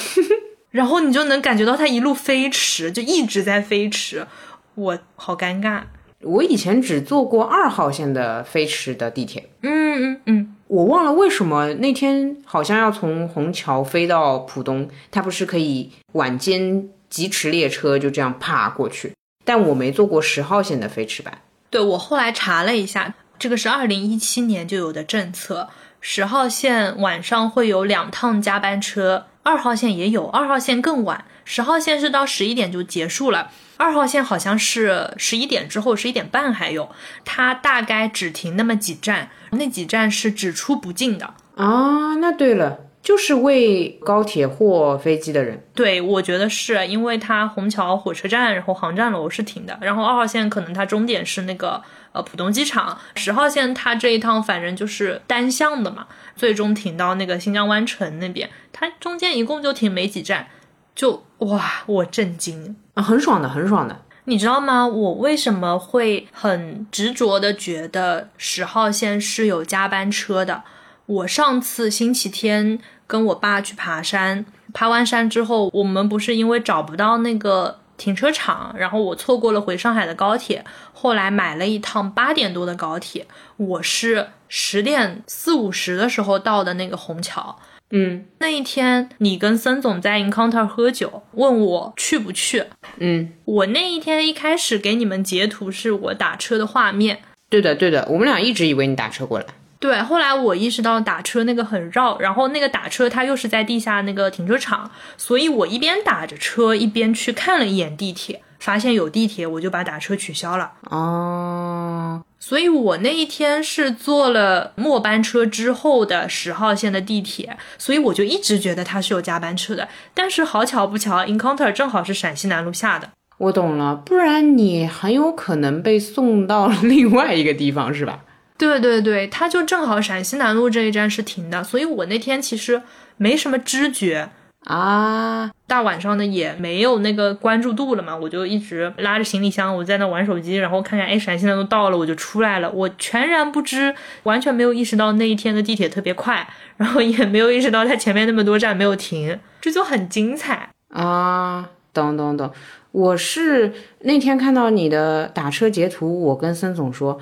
[0.72, 4.28] 然后你就能感觉到它一路飞驰，就一直在飞驰。
[4.76, 5.82] 我好尴尬。
[6.24, 19.14] 我以前只坐过二号线的飞驰的地铁，嗯嗯嗯，我忘了为什么那天好像要从虹桥飞到浦东，它不是可以晚间疾驰列车就这样啪过去，
[19.46, 21.42] 但我没坐过十号线的飞驰版。
[21.70, 25.70] 对我后来查了一下，这个是二零一七年就有的政策，
[26.02, 33.52] 十号线晚上会有两趟加班车，二号线也有，二号线更晚，十号线是到十一点就结束了。
[33.80, 36.90] 二号线好像是十一点之后，十一点半还有，
[37.24, 42.16] 它大概只停那么几站，那几站是只出不进的啊。
[42.16, 45.66] 那对了，就是为高铁或飞机的人。
[45.74, 60.48] 对，我觉得是因为它虹桥火车站，然后航站楼是停的，然后二号线可能它终点是那个呃浦东机场，十号线它这一趟反正就是单向的嘛，最终停到那个新疆湾城那边，它中间一共就停没几站。
[60.96, 64.02] 就哇，我震惊很爽的，很爽的。
[64.26, 64.86] 你知道吗？
[64.86, 70.64] 我为什么会很执着的觉得十号线是有加班车的？
[71.08, 83.26] 我上次星期天跟我爸去爬山，爬完山之后，我们不是因为找不到那个停车场，然后我错过了回上海的高铁，后来买了一趟八点多的高铁，
[83.58, 87.58] 我是十点四五十的时候到的那个虹桥。
[87.92, 92.66] 嗯，那一天你跟森总在 Encounter 喝酒，问我去不去。
[92.98, 97.22] 嗯，我那一天一开始给你们截图是我打车的画面。
[97.50, 99.46] 对的，对的，我们俩一直以为你打车过来。
[99.80, 108.42] 对，后来我意识到打车那个很绕，然后那个打车它又是在地下那个停车场，所以我一边打着车一边去看了一眼地铁。
[108.60, 110.74] 发现有地铁，我就把打车取消了。
[110.90, 119.88] 哦，所以我那一天是坐了末班车之后的十号线的地铁，所以我就一直觉得它是有加班车的。
[120.14, 123.10] 但是好巧不巧，Encounter 正好是陕西南路下的。
[123.38, 128.20] 我懂了，不然你很有可能被送到另外一个地方，是吧？
[128.58, 132.82] 对对对，它就正好陕西南路这一站是停的，所以我那天其实
[133.16, 134.32] 没什么知觉。
[134.66, 146.48] 啊，大晚上的也没有那个关注度了嘛，我就一直拉着行李箱，我在那玩手机，然后看看，哎，陕西的都到了，我就出来了，我全然不知，完全没有意识到那一天的地铁特别快，
[146.78, 151.70] 然后也没有意识到它前面那么多站没有停，这就很精彩啊！
[151.94, 152.52] 懂懂懂，
[152.92, 157.18] 我是那天看到你的打车截图，我跟孙总说，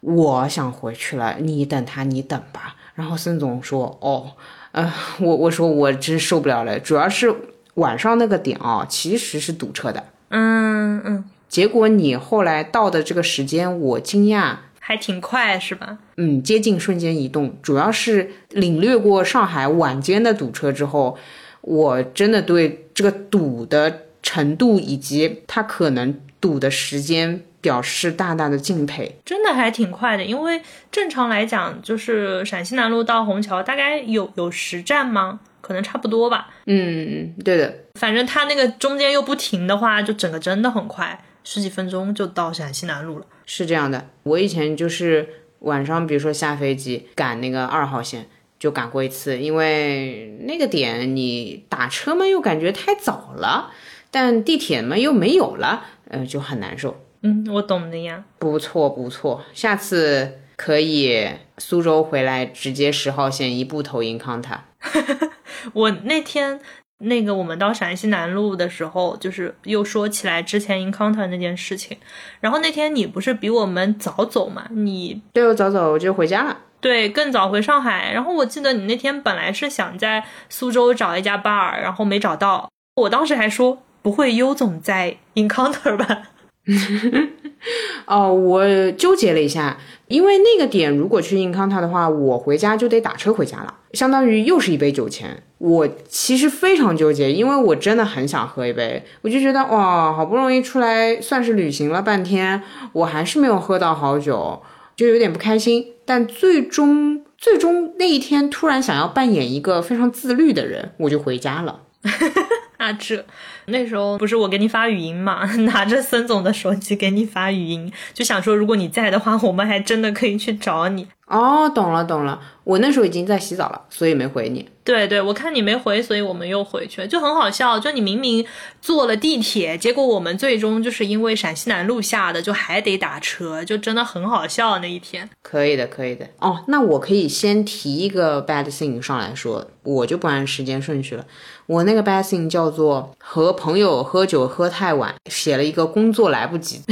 [0.00, 2.76] 我想回去了，你等他，你等吧。
[2.94, 4.32] 然后孙总说，哦。
[4.76, 7.34] 呃，我我说我真受不了了，主要是
[7.76, 10.04] 晚上那个点啊，其实是堵车的。
[10.28, 11.24] 嗯嗯。
[11.48, 15.96] 结果你后来到的这个时间，我惊讶，还挺快是吧？
[16.18, 17.56] 嗯，接近瞬间移动。
[17.62, 21.16] 主要是领略过上海晚间的堵车之后，
[21.62, 27.42] 我真的对这个堵的程度以及它可能堵的时间。
[27.66, 30.22] 表示大大的敬佩，真的还挺快的。
[30.22, 30.62] 因为
[30.92, 35.40] 正常来讲，就是陕西南路到虹桥大概有有十站吗？
[35.60, 36.48] 可能差不多吧。
[36.66, 37.74] 嗯，对的。
[37.94, 43.26] 反正它那个中间又不停的话，就整个真的很快，十几分钟就到陕西南路了。
[43.46, 48.26] 是这样的，我以前就是晚上，比如说下飞机赶那个二号线，
[48.60, 53.72] 就赶过一次，因为那个点你打车嘛又感觉太早了，
[54.12, 57.02] 但地铁嘛又没有了，呃，就很难受。
[57.26, 58.24] 嗯，我懂的呀。
[58.38, 64.64] 不错不错，下次可以苏州回来直接十号线一步投银康塔。
[65.72, 66.60] 我那天
[66.98, 71.96] 那个我们到陕西南路的时候，就是又说起来之前 Encounter 那件事情。
[72.40, 74.66] 然后那天你不是比我们早走嘛？
[74.70, 76.56] 你对我早走，我就回家了。
[76.80, 78.12] 对，更早回上海。
[78.12, 82.70] 然后我记得你那天本来是想在苏州找一家 bar，然后没找到。
[82.94, 86.28] 我当时还说，不会优总在 Encounter 吧？
[88.06, 89.76] 哦，我纠结了一下，
[90.08, 95.42] 因为那个点如果去硬康它的话，我回家就得打车回家了，相当于又是一杯酒钱。
[95.58, 102.62] 我其实非常纠结，因为我真的很想喝一杯，我就觉得哇，好不容易出来算是旅行了半天，
[102.92, 104.62] 我还是没有喝到好酒，
[104.94, 105.86] 就有点不开心。
[106.04, 111.80] 但最终，最终那一天突然想要扮演一个非常自律的人，我就回家了。
[112.76, 113.24] 啊，这
[113.66, 121.08] 那时候不是我给你发语音嘛， 拿着孙总的手机给你发语音，就想说如果你在的话，我们还真的可以去找你。
[121.26, 124.68] 哦，懂了懂了，我那时候已经在洗澡了，所以没回你。
[124.84, 127.80] 对对，我看你没回，所以我们又回去了，就很好笑。
[127.80, 128.46] 就你明明
[128.80, 135.28] 坐了地铁，结果我们最终就是因为陕西南路下的，就还得打车，就真的很好笑那一天。
[135.42, 136.28] 可以的，可以的。
[136.38, 141.26] 哦，那我可以先提一个 bad thing 上来说，我就不按时间顺序了。
[141.66, 146.82] 我那个 bad thing 叫做和朋友喝酒喝太晚，写了一个工作来不及。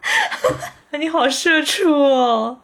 [0.98, 2.58] 你好社畜哦。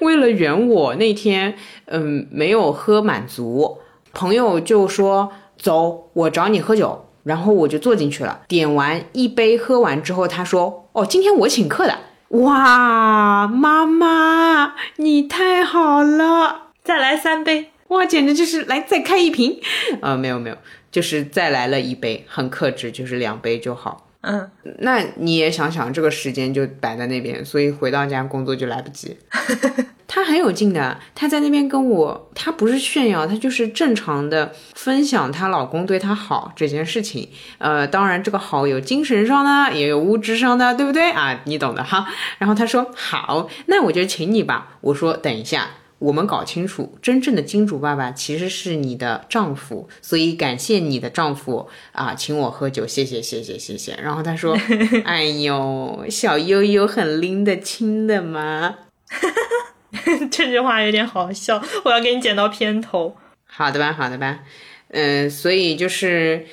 [0.00, 1.56] 为了圆我那天
[1.86, 3.78] 嗯没有喝满足，
[4.12, 8.42] 朋友就说走，我找你喝酒，然后我就坐进去了。
[8.46, 11.98] 点完一杯喝完之后，他说哦，今天我请客的。
[12.28, 17.69] 哇，妈妈你太好了，再来三杯。
[17.90, 19.60] 哇，简直就是来再开一瓶。
[20.00, 20.56] 呃，没有没有，
[20.90, 24.06] 就是再来了一杯，很克制，就是两杯就好。
[24.22, 29.16] 嗯，那你也想想，这个时间就摆在那边，所以回到家工作就来不及。
[30.06, 37.28] 他很有劲的，他在那边跟我，他不是炫耀，他就是正常的分享她老公对她好这件事情。
[37.58, 41.40] 呃，当然这个好有精神上的，也有物质上的，对不对啊？
[41.44, 42.06] 你懂的哈。
[42.38, 44.76] 然后他说好，那我就请你吧。
[44.80, 45.68] 我说等一下。
[46.00, 53.94] 我们搞清楚，真正的金主爸爸其实是你的丈夫，所以感谢你的丈夫啊，请我喝酒，谢谢谢谢谢谢。
[54.02, 54.56] 然后他说：
[55.04, 58.76] “哎呦，小悠悠很拎得清的吗？”
[60.30, 63.14] 这句话有点好笑，我要给你剪到片头。
[63.46, 64.40] 好的吧，好的吧，
[64.88, 66.46] 嗯，所以就是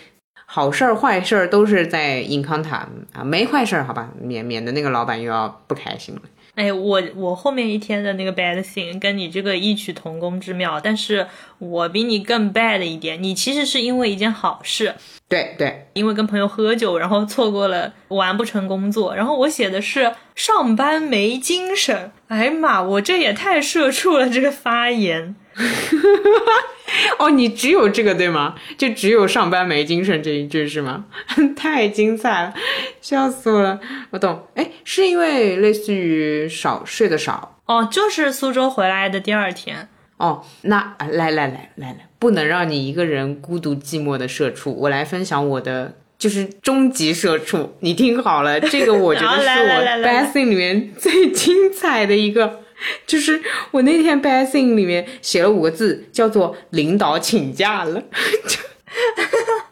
[0.45, 6.22] 好事儿坏事儿都是在银康塔啊，没坏事儿，好吧，免免得那个老板又要不开心了。
[6.58, 11.28] 哎，我我后面一天的那个 bad thing 跟你这个异曲同工之妙，但是
[11.60, 13.22] 我比你更 bad 一点。
[13.22, 14.95] 你其实是因为一件好事，
[15.30, 19.16] 对对，因为跟朋友喝酒，然后错过了完不成工作。
[19.16, 22.12] 然后我写的是上班没精神。
[22.28, 25.36] 哎呀妈，我这也太社畜了，这个发言。
[27.20, 28.55] 哦，你只有这个对吗？
[28.78, 31.05] 就只有上班没精神这一句是吗？
[31.55, 32.53] 太精彩了，
[33.01, 33.80] 笑死我了。
[34.12, 40.43] 我懂，哎，是因为类似于少睡得少哦，就是苏州回来的第二天哦。
[40.62, 47.76] 那来来来来来，不能让你一个人孤独寂寞的社畜，我来分享我的就是终极社畜。
[47.82, 52.62] 你听好了，这个我觉得是我 best 里面最精彩的一个。
[53.05, 58.03] 就是我那天 bad thing 里面写了五个字，叫做领导请假了。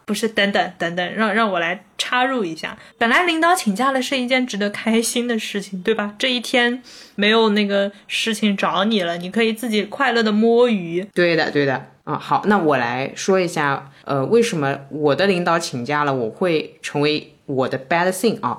[0.04, 2.78] 不是，等等等等，让让我来插入一下。
[2.96, 6.14] 本来领导请假了是一件值得开心的事情，对吧？
[6.16, 6.80] 这一天
[7.16, 11.04] 没有那个事情找你了，你可以自己快乐的摸鱼。
[11.12, 11.90] 对的，对的。
[12.04, 18.58] 啊，好，那我来说一下，呃，为什么我的领导请假了，我会成为我的 bad thing 啊？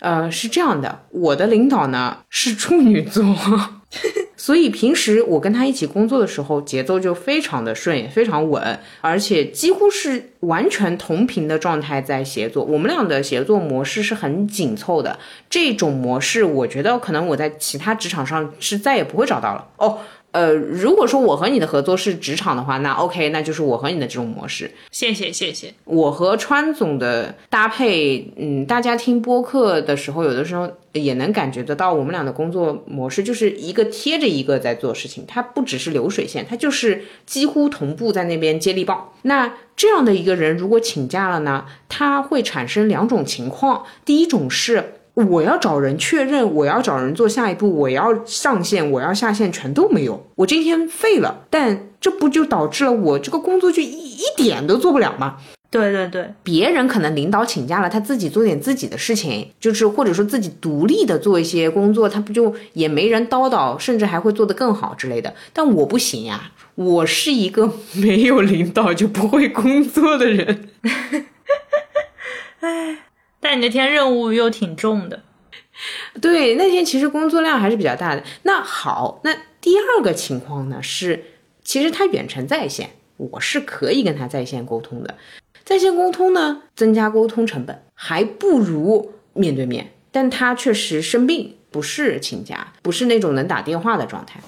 [0.00, 3.24] 呃，是这样的，我的领导呢是处女座。
[4.36, 12.64] 所以平时我跟他一起工作的时候，节奏就非常的顺，也非常稳，而且几乎是完全同频的状态在协作。
[12.64, 15.18] 我们俩的协作模式是很紧凑的，
[15.48, 19.98] 这种模式我觉得可能我在其他职场上是再也不会找到了哦。
[20.32, 24.70] 呃，如果说我和你的合作是职场的话，那 OK，那就是我和你的这种模式。
[24.90, 25.74] 谢谢谢谢。
[25.84, 39.12] 我和川总的搭配，嗯，大家听播客的时候，有的时候也能感觉得到，我们俩的工作模式就是一个贴着一个在做事情，它不只是流水线，它就是几乎同步在那边接力棒。
[39.22, 44.94] 那这样的一个人如果请假了呢，他会产生两种情况，第一种是。
[45.14, 51.44] 我要找人确认，我要找人做下一步，我要上线，我要下线，全都没有，我这一天废了。
[51.50, 55.36] 但这不就导致了我这个工作就一一点都做不了吗？
[55.70, 65.34] 对对对，别人可能领导请假了，他自己做点自己的事情，就是或者说自己独立的做一些工作，他不就也没人叨叨，甚至还会做得更好之类的。
[65.52, 70.70] 但我不行呀，我是一个没有领导就不会工作的人。
[72.60, 72.98] 唉。
[73.42, 75.24] 但你那天任务又挺重的，
[76.20, 78.22] 对，那天其实工作量还是比较大的。
[78.44, 81.24] 那好，那第二个情况呢是，
[81.64, 85.16] 其实他远程在线，我是可以跟他在线沟通的。
[85.64, 89.92] 在线沟通呢，增加沟通成本，还不如面对面。
[90.12, 91.56] 但他确实生病。
[91.72, 94.38] 不是请假，不是那种能打电话的状态。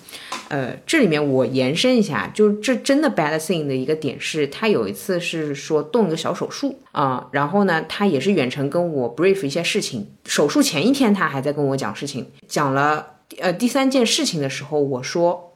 [0.48, 10.06] 呃，这里面我延伸一下，就这真的 bad thing 的一个点是，他有一次是说动一个小手术啊，然后呢，他也是远程跟我 brief 一些事情。
[10.26, 13.06] 手术前一天他还在跟我讲事情，讲了
[13.40, 15.54] 呃第三件事情的时候，我说，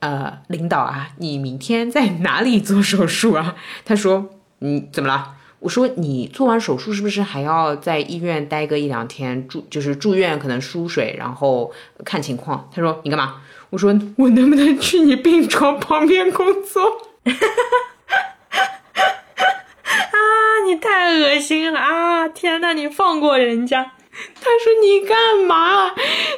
[0.00, 3.54] 呃，领导啊，你明天在哪里做手术啊？
[3.84, 5.36] 他说，嗯，怎么了？
[5.60, 11.70] 我说你做完手术是不是还要在医院待个一两天住，就是住院可能输水，然后
[12.04, 12.68] 看情况。
[12.74, 13.36] 他说你干嘛？
[13.70, 16.82] 我说我能不能去你病床旁边工作？
[20.10, 20.16] 啊，
[20.66, 22.26] 你太恶心了啊！
[22.26, 23.92] 天呐，你放过人家。
[24.34, 25.92] 他说你干嘛？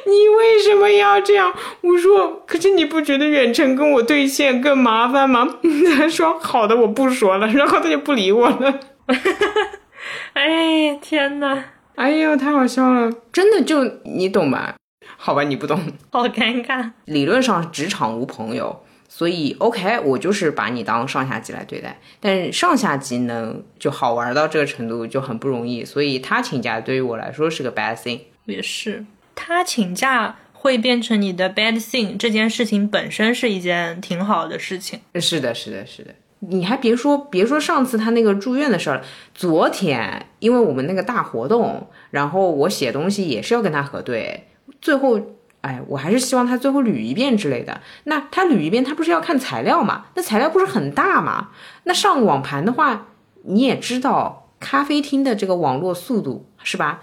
[0.05, 1.53] 你为什么要这样？
[1.81, 5.47] 我说可是你不觉得远程跟我对线更麻烦吗？
[5.97, 8.79] 他说好的，我不说了，然后他就不理我了。
[10.33, 11.63] 哎，天呐，
[11.95, 13.11] 哎呦，太好笑了！
[13.31, 14.75] 真的就你懂吧？
[15.17, 15.79] 好吧，你不懂。
[16.11, 16.91] 好尴尬。
[17.05, 21.99] 理论上职场无朋友，所以 OK，我就是把你当上下级来对待。
[22.19, 28.21] 但是上下级能就好玩到这个程度就很不容易，所以他请假对于我来说是个 bad thing。
[28.45, 34.99] 也是，他请假会变成你的 bad thing，这件事情本身是一件挺好的事情。
[35.21, 36.15] 是的，是的，是的。
[36.49, 39.03] 你还别说，别说上次他那个住院的事儿了。
[39.33, 44.47] 昨天因为我们那个大活动，然后我写东西也是要跟他核对，
[44.81, 45.19] 最后，
[45.61, 47.81] 哎，我还是希望他最后捋一遍之类的。
[48.05, 50.05] 那他捋一遍，他不是要看材料嘛？
[50.15, 51.49] 那材料不是很大嘛？
[51.85, 53.07] 那上网盘的话，
[53.43, 57.01] 你也知道，咖啡厅的这个网络速度是吧？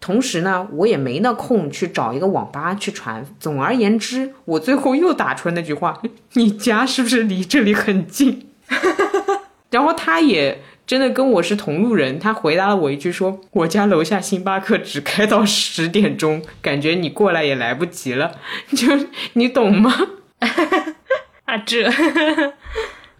[0.00, 3.24] 同时呢，我也没那空去找一个网吧去传。
[3.38, 6.02] 总而言之，我最后又打出了那句话：
[6.34, 8.48] 你家是不是离这里很近？
[9.70, 18.38] 然后他也真的跟我是同路人，他回答了我一句说：“我家楼下星巴克只开到十点钟，感觉你过来也来不及了。
[18.76, 18.86] ”就
[19.34, 19.92] 你懂吗？
[21.46, 21.86] 啊，这，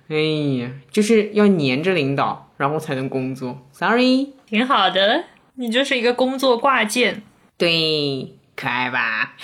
[0.09, 0.17] 哎
[0.61, 3.67] 呀，就是要黏着领导，然后才能工作。
[3.73, 5.25] Sorry，挺好的，
[5.55, 7.23] 你就是一个工作挂件。
[7.57, 9.35] 对，可爱吧？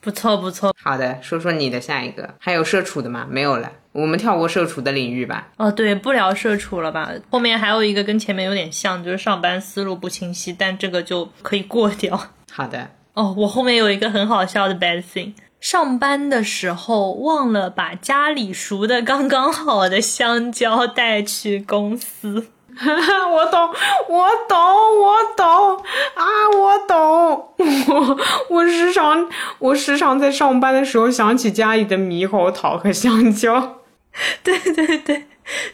[0.00, 0.74] 不错不错。
[0.82, 3.26] 好的，说说你的下一个，还有社畜的吗？
[3.28, 3.72] 没有了。
[3.96, 5.48] 我们跳过社畜的领域吧。
[5.56, 7.10] 哦，对，不聊社畜了吧。
[7.30, 12.28] 后面还有一个跟前面有点像，就是上班思路不清晰，但这个就可以过掉。
[12.52, 12.90] 好的。
[13.14, 22.48] 哦，我后面有一个很好笑的 bad thing，上班的时候忘了把家里熟的刚刚好的香蕉带去公司。
[22.76, 23.70] 我懂，
[24.10, 24.58] 我懂，
[25.00, 25.76] 我懂
[26.14, 26.22] 啊，
[26.54, 27.48] 我懂。
[27.88, 28.18] 我
[28.56, 29.26] 我时常
[29.58, 33.78] 我时常在上班的时候想起家里的猕猴桃和香蕉。
[34.42, 35.24] 对 对对，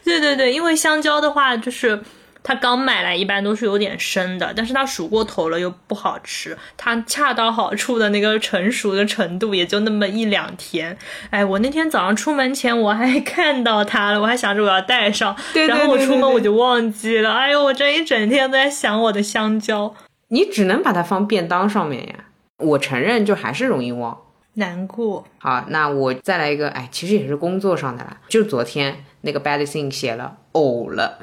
[0.05, 2.03] 对对对，因为香蕉的话，就是
[2.43, 10.99] 它刚买来一般都是有点生的，但是它熟过头了又不好吃，它恰到好处的那个成熟的程度也就那么一两天。
[11.31, 15.37] 哎，我那天早上出门前我还 看到它了，我还想着我要带上，
[15.69, 17.33] 然后我出门我就忘记了。
[17.33, 19.95] 哎呦，我这一整天都在想我的香蕉。
[20.29, 22.15] 你只能把它放便当上面呀。
[22.59, 24.17] 我承认，就还是容易忘。
[24.55, 25.25] 难过。
[25.39, 28.21] 好，那我再来一个，哎，其实也是工作上的啦。
[28.29, 31.19] 就昨天那个 bad thing 写了呕了，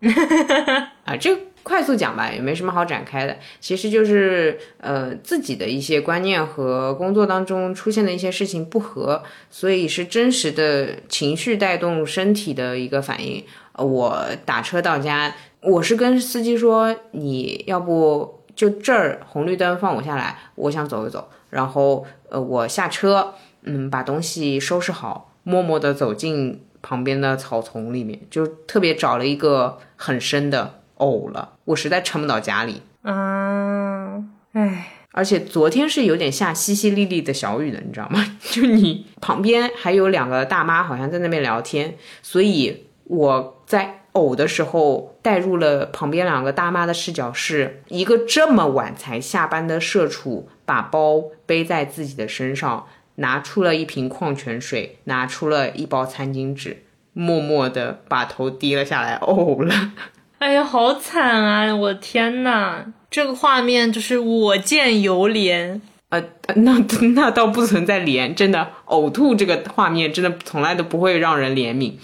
[1.04, 3.36] 啊，这快速讲吧，也没什么好展开的。
[3.60, 13.44] 其实就是呃自己的一些观念和工作当中出现的一些事情不合，所以是真实的情绪带动身体的一个反应。
[13.74, 22.04] 我打车到家，我是跟司机说，你要不就这儿红绿灯放我下来，我想走一走，然后。
[22.32, 23.34] 呃，我下车，
[23.64, 31.52] 嗯，把东西收拾好，默默地走进旁边的草丛里面，就特别找了一个很深的呕了。
[31.66, 38.24] 我实在撑不到家里，嗯，唉，而且昨天是有点下淅淅沥沥的小雨的，你知道吗？
[38.40, 44.01] 就你旁边还有两个大妈，好像在那边聊天，所以我在。
[44.12, 56.82] 呕的时候，带入了旁边两个大妈的视角，是一个这么晚才下班的社畜，把包背在自己的身上，拿出了一瓶矿泉水，拿出了一包餐巾纸，
[57.14, 59.92] 默默的把头低了下来，呕了。
[60.38, 61.74] 哎呀，好惨啊！
[61.74, 65.80] 我天呐，这个画面就是我见犹怜。
[66.10, 66.22] 呃，
[66.56, 66.76] 那
[67.14, 71.94] 那倒不存在怜，真的呕吐这个画面真的从来都不会让人怜悯。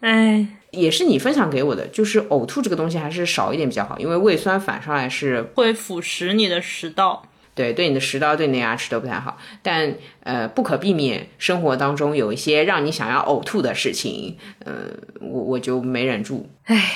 [0.00, 0.46] 哎。
[0.72, 7.22] 也是你分享给我的，就是呕吐这个东西还是少一点比较好，因为胃酸反上来是会腐蚀你的食道，
[7.54, 9.36] 对，对你的食道、对你的牙齿都不太好。
[9.62, 14.72] 但呃，不可避免，生活当中有一些让你想要呕吐的事情，呃，
[15.20, 16.92] 我我就没忍住，唉，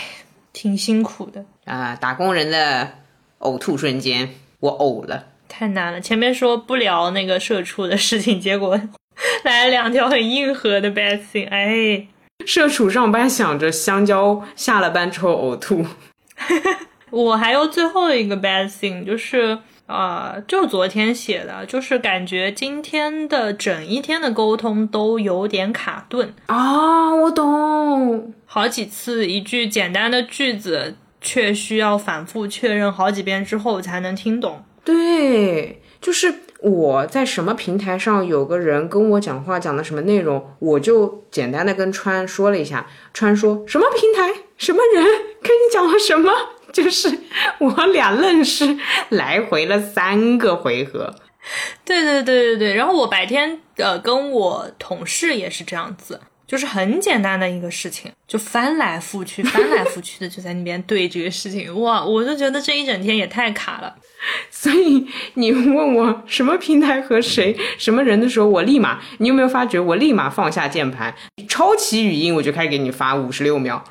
[0.55, 2.91] 挺辛苦的啊，打工人的
[3.41, 6.01] 呕吐瞬间，我呕了，太难了。
[6.01, 8.81] 前面说不聊那个社畜的事情，结果
[9.45, 12.07] 来了两条很硬核的 bad thing，哎。
[12.47, 15.85] 社畜上班想着香蕉，下了班之后呕吐。
[17.11, 27.13] 我还有最后一个 bad thing，就是啊，就昨天写的，就是感觉今天的整一天的沟通都有点卡顿啊。
[27.13, 34.65] 我懂，好几次一句简单的句子，却需要反复确认好几遍之后才能听懂。
[34.85, 36.33] 对，就是。
[36.61, 42.87] 我在什么平台上有个人跟我讲话，讲的什么内容，我就简单的跟川说了一下。
[43.13, 45.05] 川说什么平台，什么人
[45.43, 46.33] 跟你讲了什么，
[46.73, 47.19] 就是
[47.59, 48.79] 我俩愣是
[49.11, 51.15] 来回了三个回合。
[51.85, 63.97] 对对对对对，然后我白天呃跟我同事也是这样子，就是很简单的一个事情，就翻来覆去、翻来覆去的就在那边对这个事情，哇，我就觉得这一整天也太卡了。
[64.51, 71.15] 所以你问我什么平台和谁、什么人的时候，我立马，你有没有发觉我立马放下键盘，
[71.49, 73.85] 抄起语音，我就开始给你发五十六秒。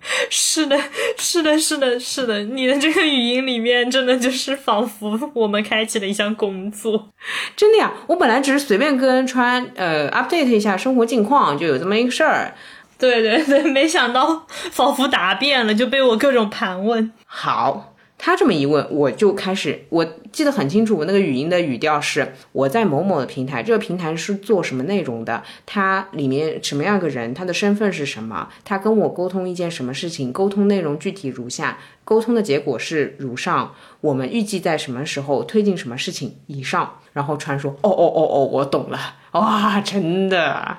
[0.30, 0.78] 是的，
[1.18, 7.08] 是的，是的，是的，你的这个语音里面真的就是仿佛我们开启了一项工作，
[7.56, 7.92] 真的呀！
[8.06, 12.54] 我本来只是随便跟川呃 update 一下生活近况，就有这么一个事儿。
[12.98, 17.12] 对对对，没想到仿佛答辩了，就被我各种盘问。
[17.26, 17.94] 好。
[18.18, 38.98] 他这么一问，我就开始，我记得很清楚，我那个语音的语调是我在某某的平台，这个平台是做什么内容的，它里面什么样个人，他的身份是什么，他跟我沟通一件什么事情，沟通内容具体如下，沟通的结果是如上，我们预计在什么时候推进什么事情以上，然后传说，哦哦哦哦，我懂了，
[39.32, 40.78] 哇，真的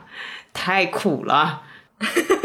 [0.54, 1.62] 太苦了。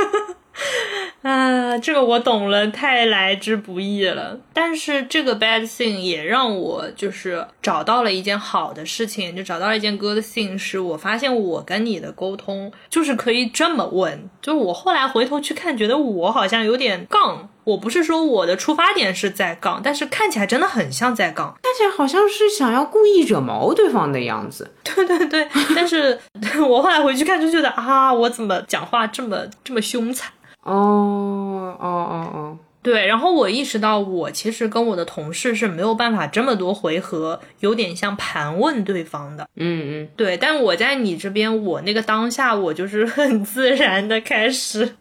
[1.29, 4.39] 啊，这个我懂了，太来之不易了。
[4.53, 14.29] 但是这个 bad thing 也让我就是找到了一件好的事情，就找到了一件 good thing，是我发现我跟你的沟通就是可以这么问。
[14.43, 17.49] 就我后来回头去看，觉得我好像有点杠。
[17.65, 24.71] 我不是说我的出发点是在杠，但是看起来真的很像在杠，看起来好像是想要故意惹毛对方的样子。
[24.85, 26.21] 对对对，但是
[26.69, 30.31] 我后来回去看就觉得啊，我怎么讲话这么这么凶残？
[30.65, 39.47] 哦哦哦哦，对，然后我意识到，我其实跟我的同事是没有办法这么多回合，有点像盘问对方的。
[39.57, 44.97] 嗯嗯，对，但我在你这边，我那个当下，我就是很自然的开始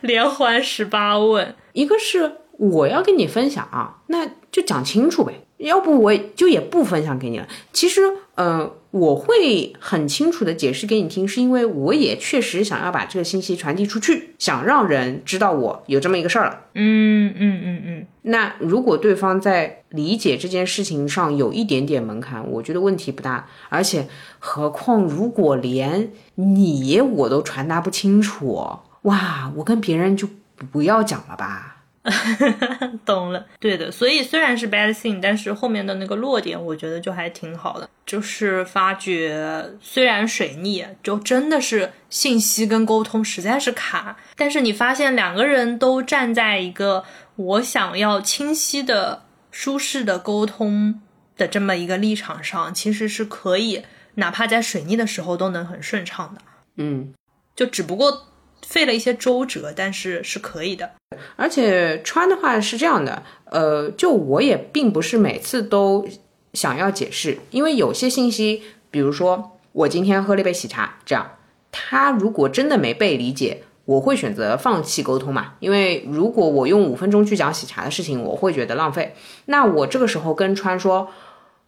[0.00, 1.54] 连环十八问。
[1.72, 7.46] 一个是我要跟你分享啊，那就讲清楚呗，要不我就也不分享给你了。
[7.72, 8.02] 其实，
[8.34, 8.72] 呃。
[8.92, 16.60] 我会很清楚的解释给你听，是因为我也确实想要把这个信息传递出去，想让人知道我有这么一个事儿了。
[16.74, 18.06] 嗯嗯嗯嗯。
[18.24, 23.48] 那如果对方在理解这件事情上有一点点门槛，我觉得问题不大。
[23.70, 24.06] 而且，
[24.38, 30.28] 何况如果连你我都传达不清楚，哇，我跟别人就
[30.70, 31.81] 不要讲了吧。
[33.06, 33.90] 懂了，对的。
[33.90, 37.88] 所以虽然是 bad thing，但是后面的那个落点，我觉得就还挺好的。
[38.04, 47.04] 就是发觉，虽然水逆，就真的是信息跟沟通实在是卡，但是你发现两个人都站在一个
[47.36, 49.22] 我想要清晰的、
[49.52, 51.00] 舒适的沟通
[51.36, 53.84] 的这么一个立场上，其实是可以，
[54.16, 56.42] 哪怕在水逆的时候都能很顺畅的。
[56.76, 57.14] 嗯，
[57.54, 58.26] 就只不过。
[58.66, 60.92] 费了一些周折，但是是可以的。
[61.36, 66.06] 而且穿的话是这样的，呃，就我也并不是每次都
[66.54, 71.32] 想要解释，因为有些信息，比如说我今天喝了一杯喜茶，这样
[71.70, 75.54] 他如果真的没被理解，我会选择放弃沟通嘛。
[75.60, 79.14] 因为如果我用五分钟去讲喜茶的事情，我会觉得浪费。
[79.46, 81.08] 那我这个时候跟川说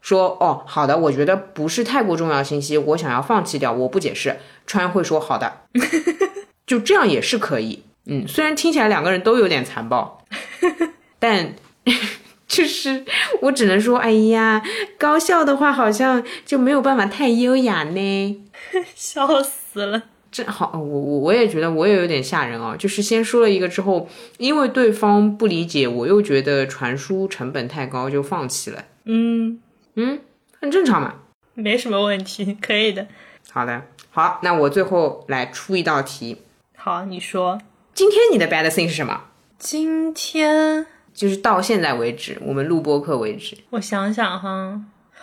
[0.01, 4.37] 说，哦，好的，我觉得不是太过重要信息，我想要放弃掉，我不解释。
[4.67, 5.61] 川会说好的。
[6.67, 10.25] 就这样也是可以，嗯，虽然听起来两个人都有点残暴，
[11.19, 11.55] 但
[12.49, 13.05] 就是
[13.43, 14.63] 我只能说，哎呀，
[14.99, 18.45] 高效的话好像就没有办法太优雅呢，
[18.95, 20.03] 笑死了。
[20.31, 24.09] 这好，我我我也觉得我也有点吓人啊，就是先说了一个之后，
[24.39, 28.85] 因为对方不理解，我又觉得传输成本太高，就放弃了。
[29.05, 29.61] 嗯
[29.95, 30.19] 嗯，
[30.61, 31.15] 很正常嘛，
[31.55, 33.07] 没什么问题，可以的。
[33.53, 36.39] 好的，好，那我最后来出一道题。
[36.87, 37.59] 好，你说
[37.95, 39.19] 今天你的 bad thing 是什么？
[39.59, 43.57] 今天就是到现在为止，我们录播课为止。
[43.71, 44.83] 我想想哈，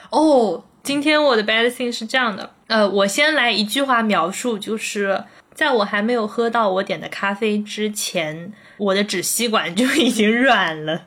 [0.10, 11.04] 哦，今天我的 bad thing 是这样的，呃，我先来一句话描述，就是在我还没有喝到我点的咖啡之前，我的纸吸管就已经软了。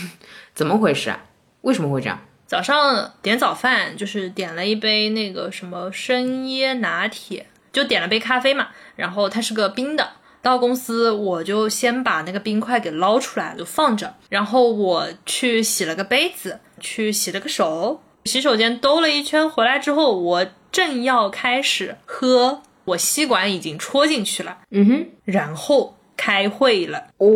[0.52, 1.24] 怎么回事啊？
[1.62, 2.20] 为什么会这样？
[2.46, 7.46] 早上点早饭，就是点了一杯那个什么生椰拿铁。
[7.74, 10.08] 就点了杯咖啡嘛，然后它是个冰的。
[10.40, 14.14] 到公司我就先把那个冰块给捞出来，就放着。
[14.28, 24.58] 然后我去洗了个杯子，去洗了个手，洗手间兜了一圈回来之后，我正要开始喝，我吸管已经戳进去了。
[24.70, 27.04] 嗯哼，然后开会了。
[27.16, 27.26] 哦，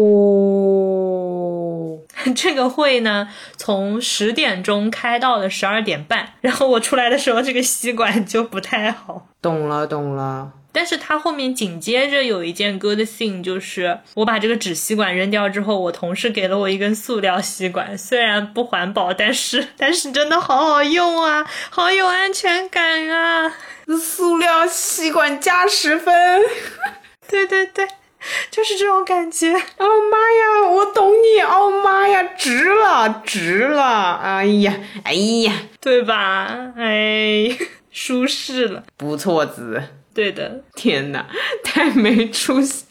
[2.37, 6.35] 这个会呢，从十点钟开到了十二点半。
[6.43, 9.28] 然后我出来的时候，这个吸管就不太好。
[9.41, 10.53] 懂了，懂了。
[10.71, 23.53] 但是它后面紧接着有一件 good thing，就是我把这个纸吸管扔掉之后，我同事给了我一根塑料吸管，虽然不环保，但是 但是真的好好用啊，好有安全感啊！
[23.99, 26.43] 塑料吸管加十分，
[27.27, 27.89] 对对对，
[28.51, 29.53] 就是这种感觉。
[29.55, 30.19] 哦妈
[30.63, 31.41] 呀，我懂你。
[31.41, 34.15] 哦妈呀，值了，值了。
[34.23, 36.73] 哎呀，哎呀，对吧？
[36.77, 37.49] 哎，
[38.01, 39.83] 舒适了，不错子。
[40.15, 40.63] 对的。
[40.77, 41.27] 天哪，
[41.65, 42.85] 太没出息！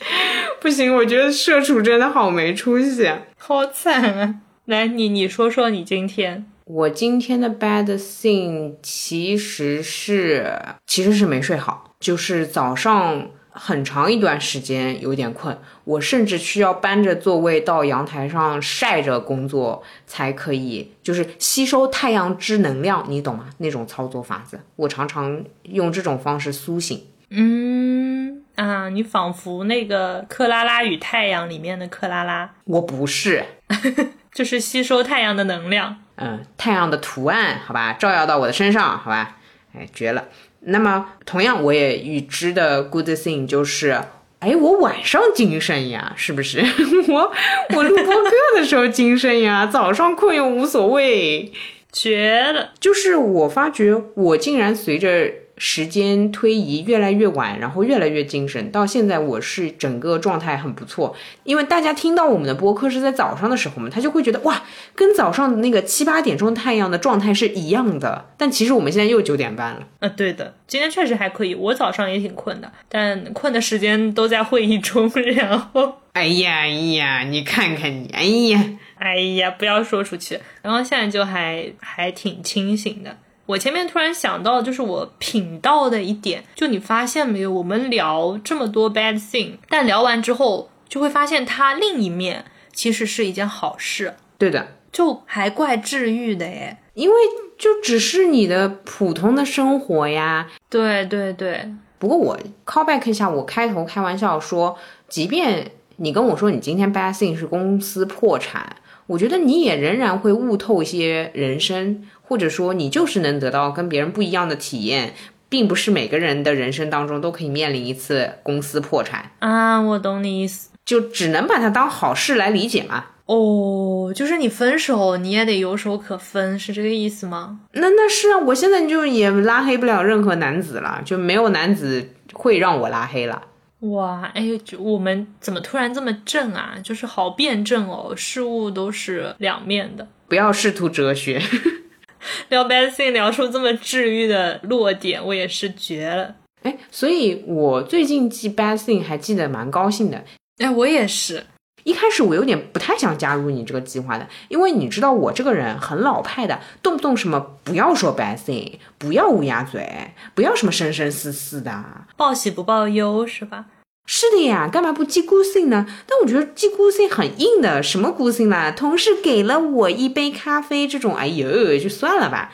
[0.59, 4.35] 不行，我觉得社畜真的好没出息，好惨啊！
[4.65, 6.45] 来，你你说说你今天。
[6.65, 13.29] 我今天的 bad thing 其实是其实是没睡好，就是早上
[13.59, 23.49] 很长一段时间有点困，我甚至需要搬着座位到阳台上晒着工作才可以，就是吸收太阳之能量，你懂吗？
[23.57, 27.07] 那种操作法子，我常常用这种方式苏醒。
[27.29, 33.43] 嗯啊，你仿佛那个克拉拉与太阳里面的克拉拉，我不是，
[34.33, 35.97] 就是吸收太阳的能量。
[36.15, 39.37] 嗯，太阳的图案，好吧，照耀到我的身上，好吧，
[39.75, 40.25] 哎，绝了。
[40.69, 44.01] 那么，同样我也预知的 good thing 就是，
[44.39, 46.59] 哎，我晚上精神呀，是不是？
[47.07, 47.31] 我
[47.75, 51.51] 我录播课的时候精神呀，早上困又无所谓，
[51.91, 52.71] 绝了。
[52.79, 55.31] 就是我发觉，我竟然随着。
[55.57, 58.71] 时间推移越来越晚，然后越来越精神。
[58.71, 68.25] 到现在我是整个状态很不错，因为大家听到我们的播客是在早上的时候嘛，他就会觉得哇，跟早上的那个七八点钟太阳的状态是一样的。
[68.37, 69.87] 但其实我们现在又九点半了。
[69.99, 71.55] 呃，对的，今天确实还可以。
[71.55, 75.11] 我早上也挺困的，但困的时间都在会议中。
[75.35, 78.63] 然后， 哎呀哎呀，你看看你，哎呀
[78.99, 80.39] 哎呀，不要说出去。
[80.61, 83.17] 然后现在就还还挺清醒的。
[83.47, 87.51] 我前面突然想到，就是我品到的一点，就你发现没有？
[87.51, 92.43] 我们聊这么多 bad thing，但聊完之后就会发现它另一面
[92.73, 94.15] 其实是一件好事。
[94.37, 97.15] 对的，就还怪治愈的耶，因为
[97.57, 100.47] 就只是你的普通的生活呀。
[100.69, 101.73] 对对对。
[101.97, 104.77] 不过我 call back 一下，我开头开玩笑说，
[105.07, 108.75] 即便你跟我说你今天 bad thing 是公司破产，
[109.07, 112.05] 我觉得你也仍然会悟透一些人生。
[112.27, 115.13] 或者说，你就是能得到跟别人不一样的体验，
[115.47, 119.79] 并不是每个人的人生当中都可以面临一次公司破产啊。
[119.79, 123.05] 我懂你意思，就只能把它当好事来理解嘛。
[123.27, 127.59] 哦，就是你分手你也得有手可分，是这个意思吗？
[127.73, 133.41] 那那是啊，我现在就也拉黑不了任何男子了，就没有男子会让我拉黑了。
[133.81, 136.75] 哇，哎，就我们怎么突然这么正啊？
[136.81, 141.41] 就是好辩证哦，事物都是两面的，不要试图哲学。
[142.49, 146.35] 聊 bad thing 聊出这么治愈的落点，我也是绝了。
[146.63, 150.23] 哎，所以我最近记 bad thing 还记得蛮高兴的。
[150.57, 151.45] 哎，我也是。
[151.83, 161.85] 一开始我有点不太想加入你这个计划的，因为你知道我这个人很老派的，动不动什么不要说 bad thing，不要乌鸦嘴，不要什么生生死死的，
[162.17, 163.67] 报喜不报忧是吧？
[164.09, 165.85] 是的呀，干嘛不寄孤信呢？
[166.07, 168.71] 但我觉得寄孤信很硬的，什么孤信啦？
[168.71, 172.53] 同事给了我一杯咖啡，这种，哎呦，就算了吧。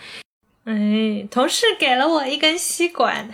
[0.66, 3.30] 哎，同事给了我一根吸管，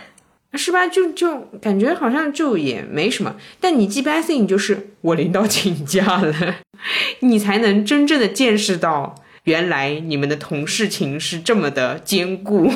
[0.52, 0.86] 是吧？
[0.86, 3.36] 就就感觉好像就也没什么。
[3.58, 6.56] 但你寄 bad thing 就是我领导请假了，
[7.20, 9.14] 你才能真正的见识到，
[9.44, 12.70] 原来你们的同事情是这么的坚固。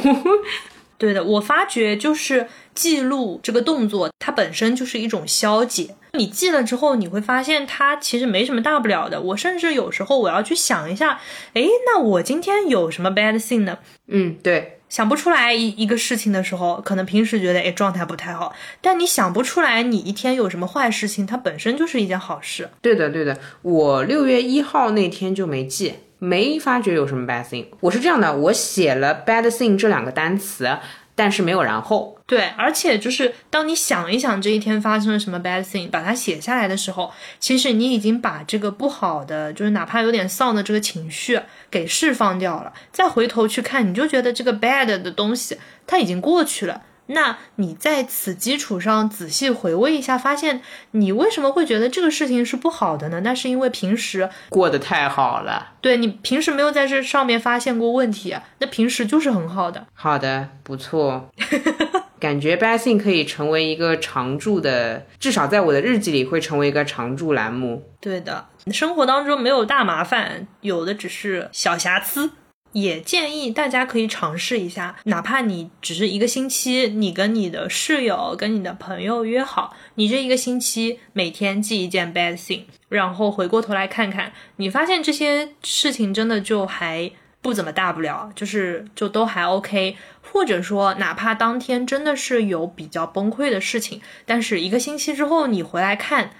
[1.04, 5.94] 对的，我发觉就是记录这个动作，它本身就是一种消解。
[6.14, 9.20] 你记了之后，你会发现它其实没什么大不了的。
[9.20, 11.20] 我甚至有时候我要去想一下，
[11.52, 13.76] 诶，那我今天有什么 bad thing 呢？
[14.08, 22.70] 嗯，对，想不出来一一个事情的时候，可能平时觉得哎状态不太好，但你想不出来你一天有什么坏事情，它本身就是一件好事。
[22.80, 25.96] 对的，对的，我六月一号那天就没记。
[26.24, 27.66] 没发觉有什么 bad thing。
[27.80, 30.78] 我是这样的，我写了 bad thing 这两个单词，
[31.14, 32.16] 但是没有然后。
[32.26, 41.38] 对，而且就是当你想一想这一天发生了什么 bad thing，把它写下来的时候，其实你已经把这个不好的，就是哪怕有点丧的这个情绪
[41.70, 42.72] 给释放掉了。
[42.90, 46.80] 再回头去看，你就觉得这个 bad 的东西它已经过去了。
[47.06, 50.62] 那你在此基础上仔细回味一下，发现
[50.92, 53.20] 你为什么会觉得这个事情是不好的呢？
[53.20, 55.72] 那是因为平时过得太好了。
[55.80, 59.86] 对你平时没有在这上面发现过问题，那平时就是很好的。
[59.92, 61.30] 好的，不错。
[62.18, 67.84] 感觉 bad thing 可以成为一个常驻的，至少在我的日记里会成为一个常驻栏目。
[68.00, 72.30] 对的，生活当中没有大麻烦，有的只是小瑕疵。
[72.74, 96.30] 也建议大家可以尝试一下，哪怕你只是一个星期，你跟你的室友、跟你的朋友约好，你这一个星期每天记一件 bad thing，然后回过头来看看，你发现这些事情真的就还不怎么大不了，就是就都还 OK，或者说哪怕当天真的是有比较崩溃的事情，但是一个星期之后你回来看，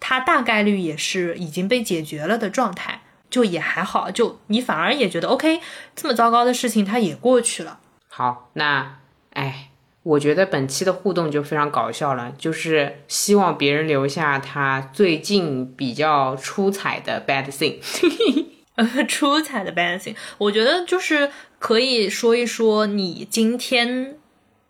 [0.00, 3.02] 它大概率也是已经被解决了的状态，
[3.32, 5.60] 就也还好，就你反而也觉得 OK，
[5.96, 7.80] 这么糟糕的事情它也过去了。
[8.08, 8.98] 好，那
[9.32, 9.70] 哎，
[10.02, 17.78] 我觉得本期的互动就非常搞笑了，就是希望别人留下他最近比较出彩的 bad thing。
[18.74, 24.16] 呃，出彩的 bad thing，我觉得就是可以说一说你今天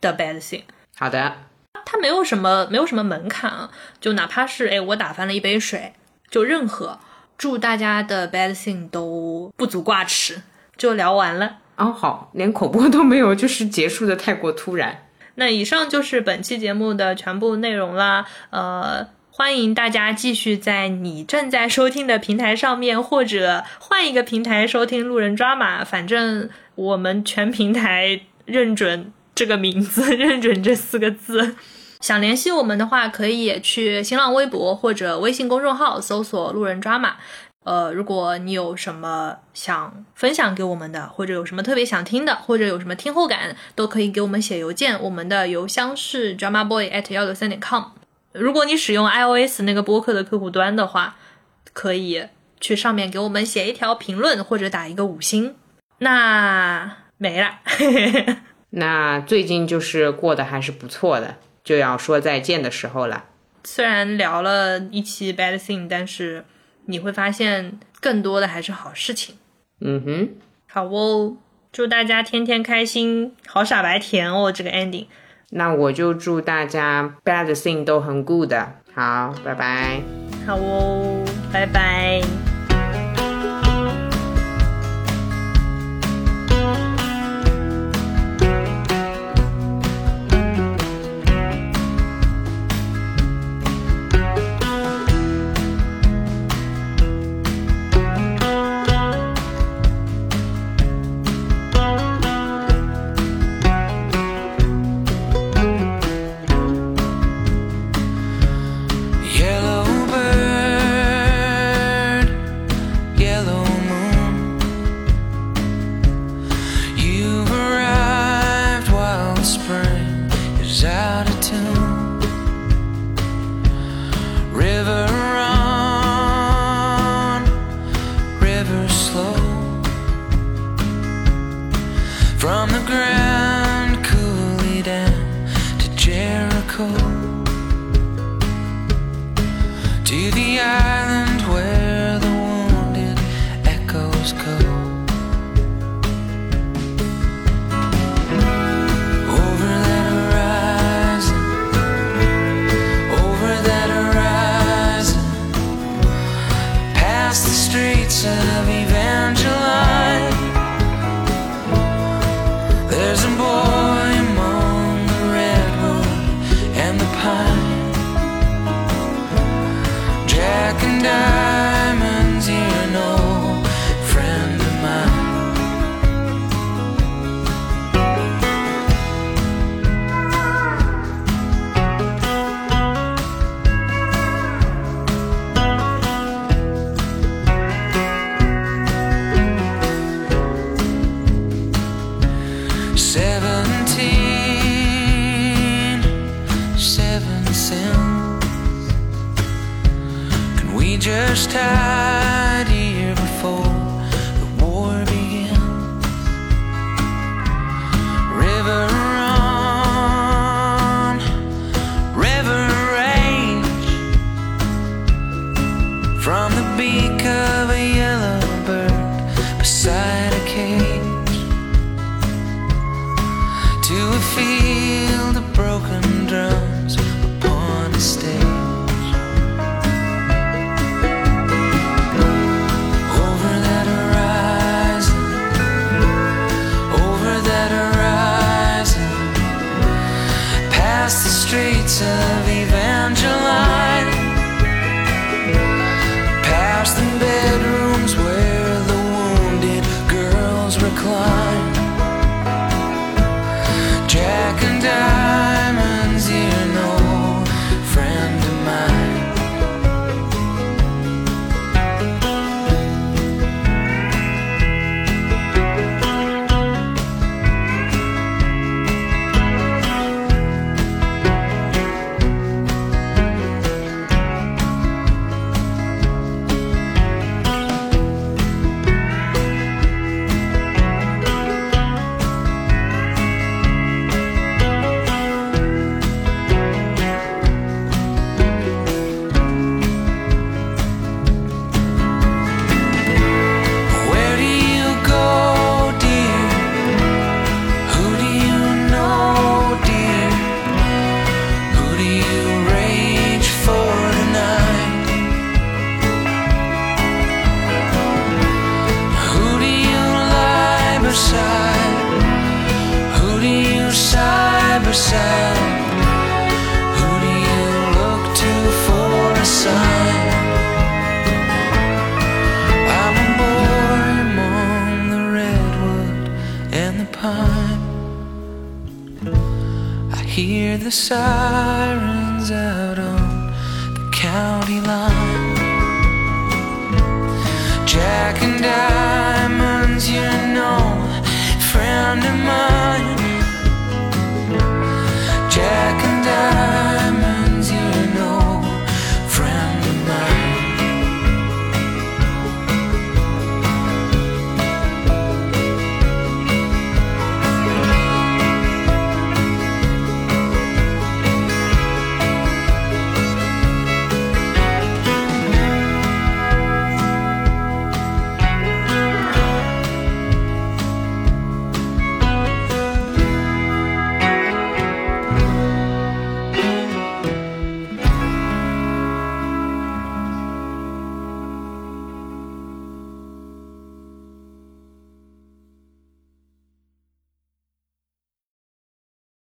[0.01, 0.63] 的 bad thing。
[0.97, 1.37] 好的，
[1.85, 3.71] 它没有什么没有什么门槛啊，
[4.01, 5.95] 就哪怕是哎我打翻了一杯水，
[6.31, 7.01] 就任何。
[7.43, 10.43] 祝大家的 bad thing 都不足挂齿，
[10.77, 11.57] 就聊完了。
[11.75, 15.07] 哦，好，连口播都没有，就是结束的太过突然。
[15.35, 19.09] 那以上就是本期节目的全部内容啦，呃。
[19.35, 25.83] 欢迎大家继续在你正在收听的平台上面，或者换一个平台收听《路人抓马》。
[25.85, 31.57] 反正我们全平台认准这个名字， 认准这四个字。
[32.03, 37.17] 想联系我们的话，可以去新浪微博或者微信公众号搜索“路人抓马”。
[37.65, 45.01] 呃，如果你有什么想分享给我们的，或者有什么特别想听的，或者有什么听后感，都可以给我们写邮件。
[45.01, 47.85] 我们的邮箱是 dramaboy at 幺六三点 com。
[48.33, 51.15] 如果你使用 iOS 那个播客的客户端的话，
[51.73, 52.27] 可以
[52.61, 55.55] 去上面给我们写一条评论或者打一个五星。
[55.99, 57.61] 那没了。
[58.75, 63.25] 那最近就是过得还是不错的，就要说再见的时候了。
[63.65, 66.45] 虽然聊了一期 bad thing，但是
[66.87, 69.37] 你会发现更多的还是好事情。
[69.81, 70.29] 嗯哼，
[70.69, 71.37] 好哦，
[71.71, 75.07] 祝大家天天开心，好傻白甜哦，这个 ending。
[75.51, 78.53] 那我就祝大家 bad thing 都很 good，
[78.95, 80.01] 好，拜拜。
[80.47, 82.52] 好哦，拜拜。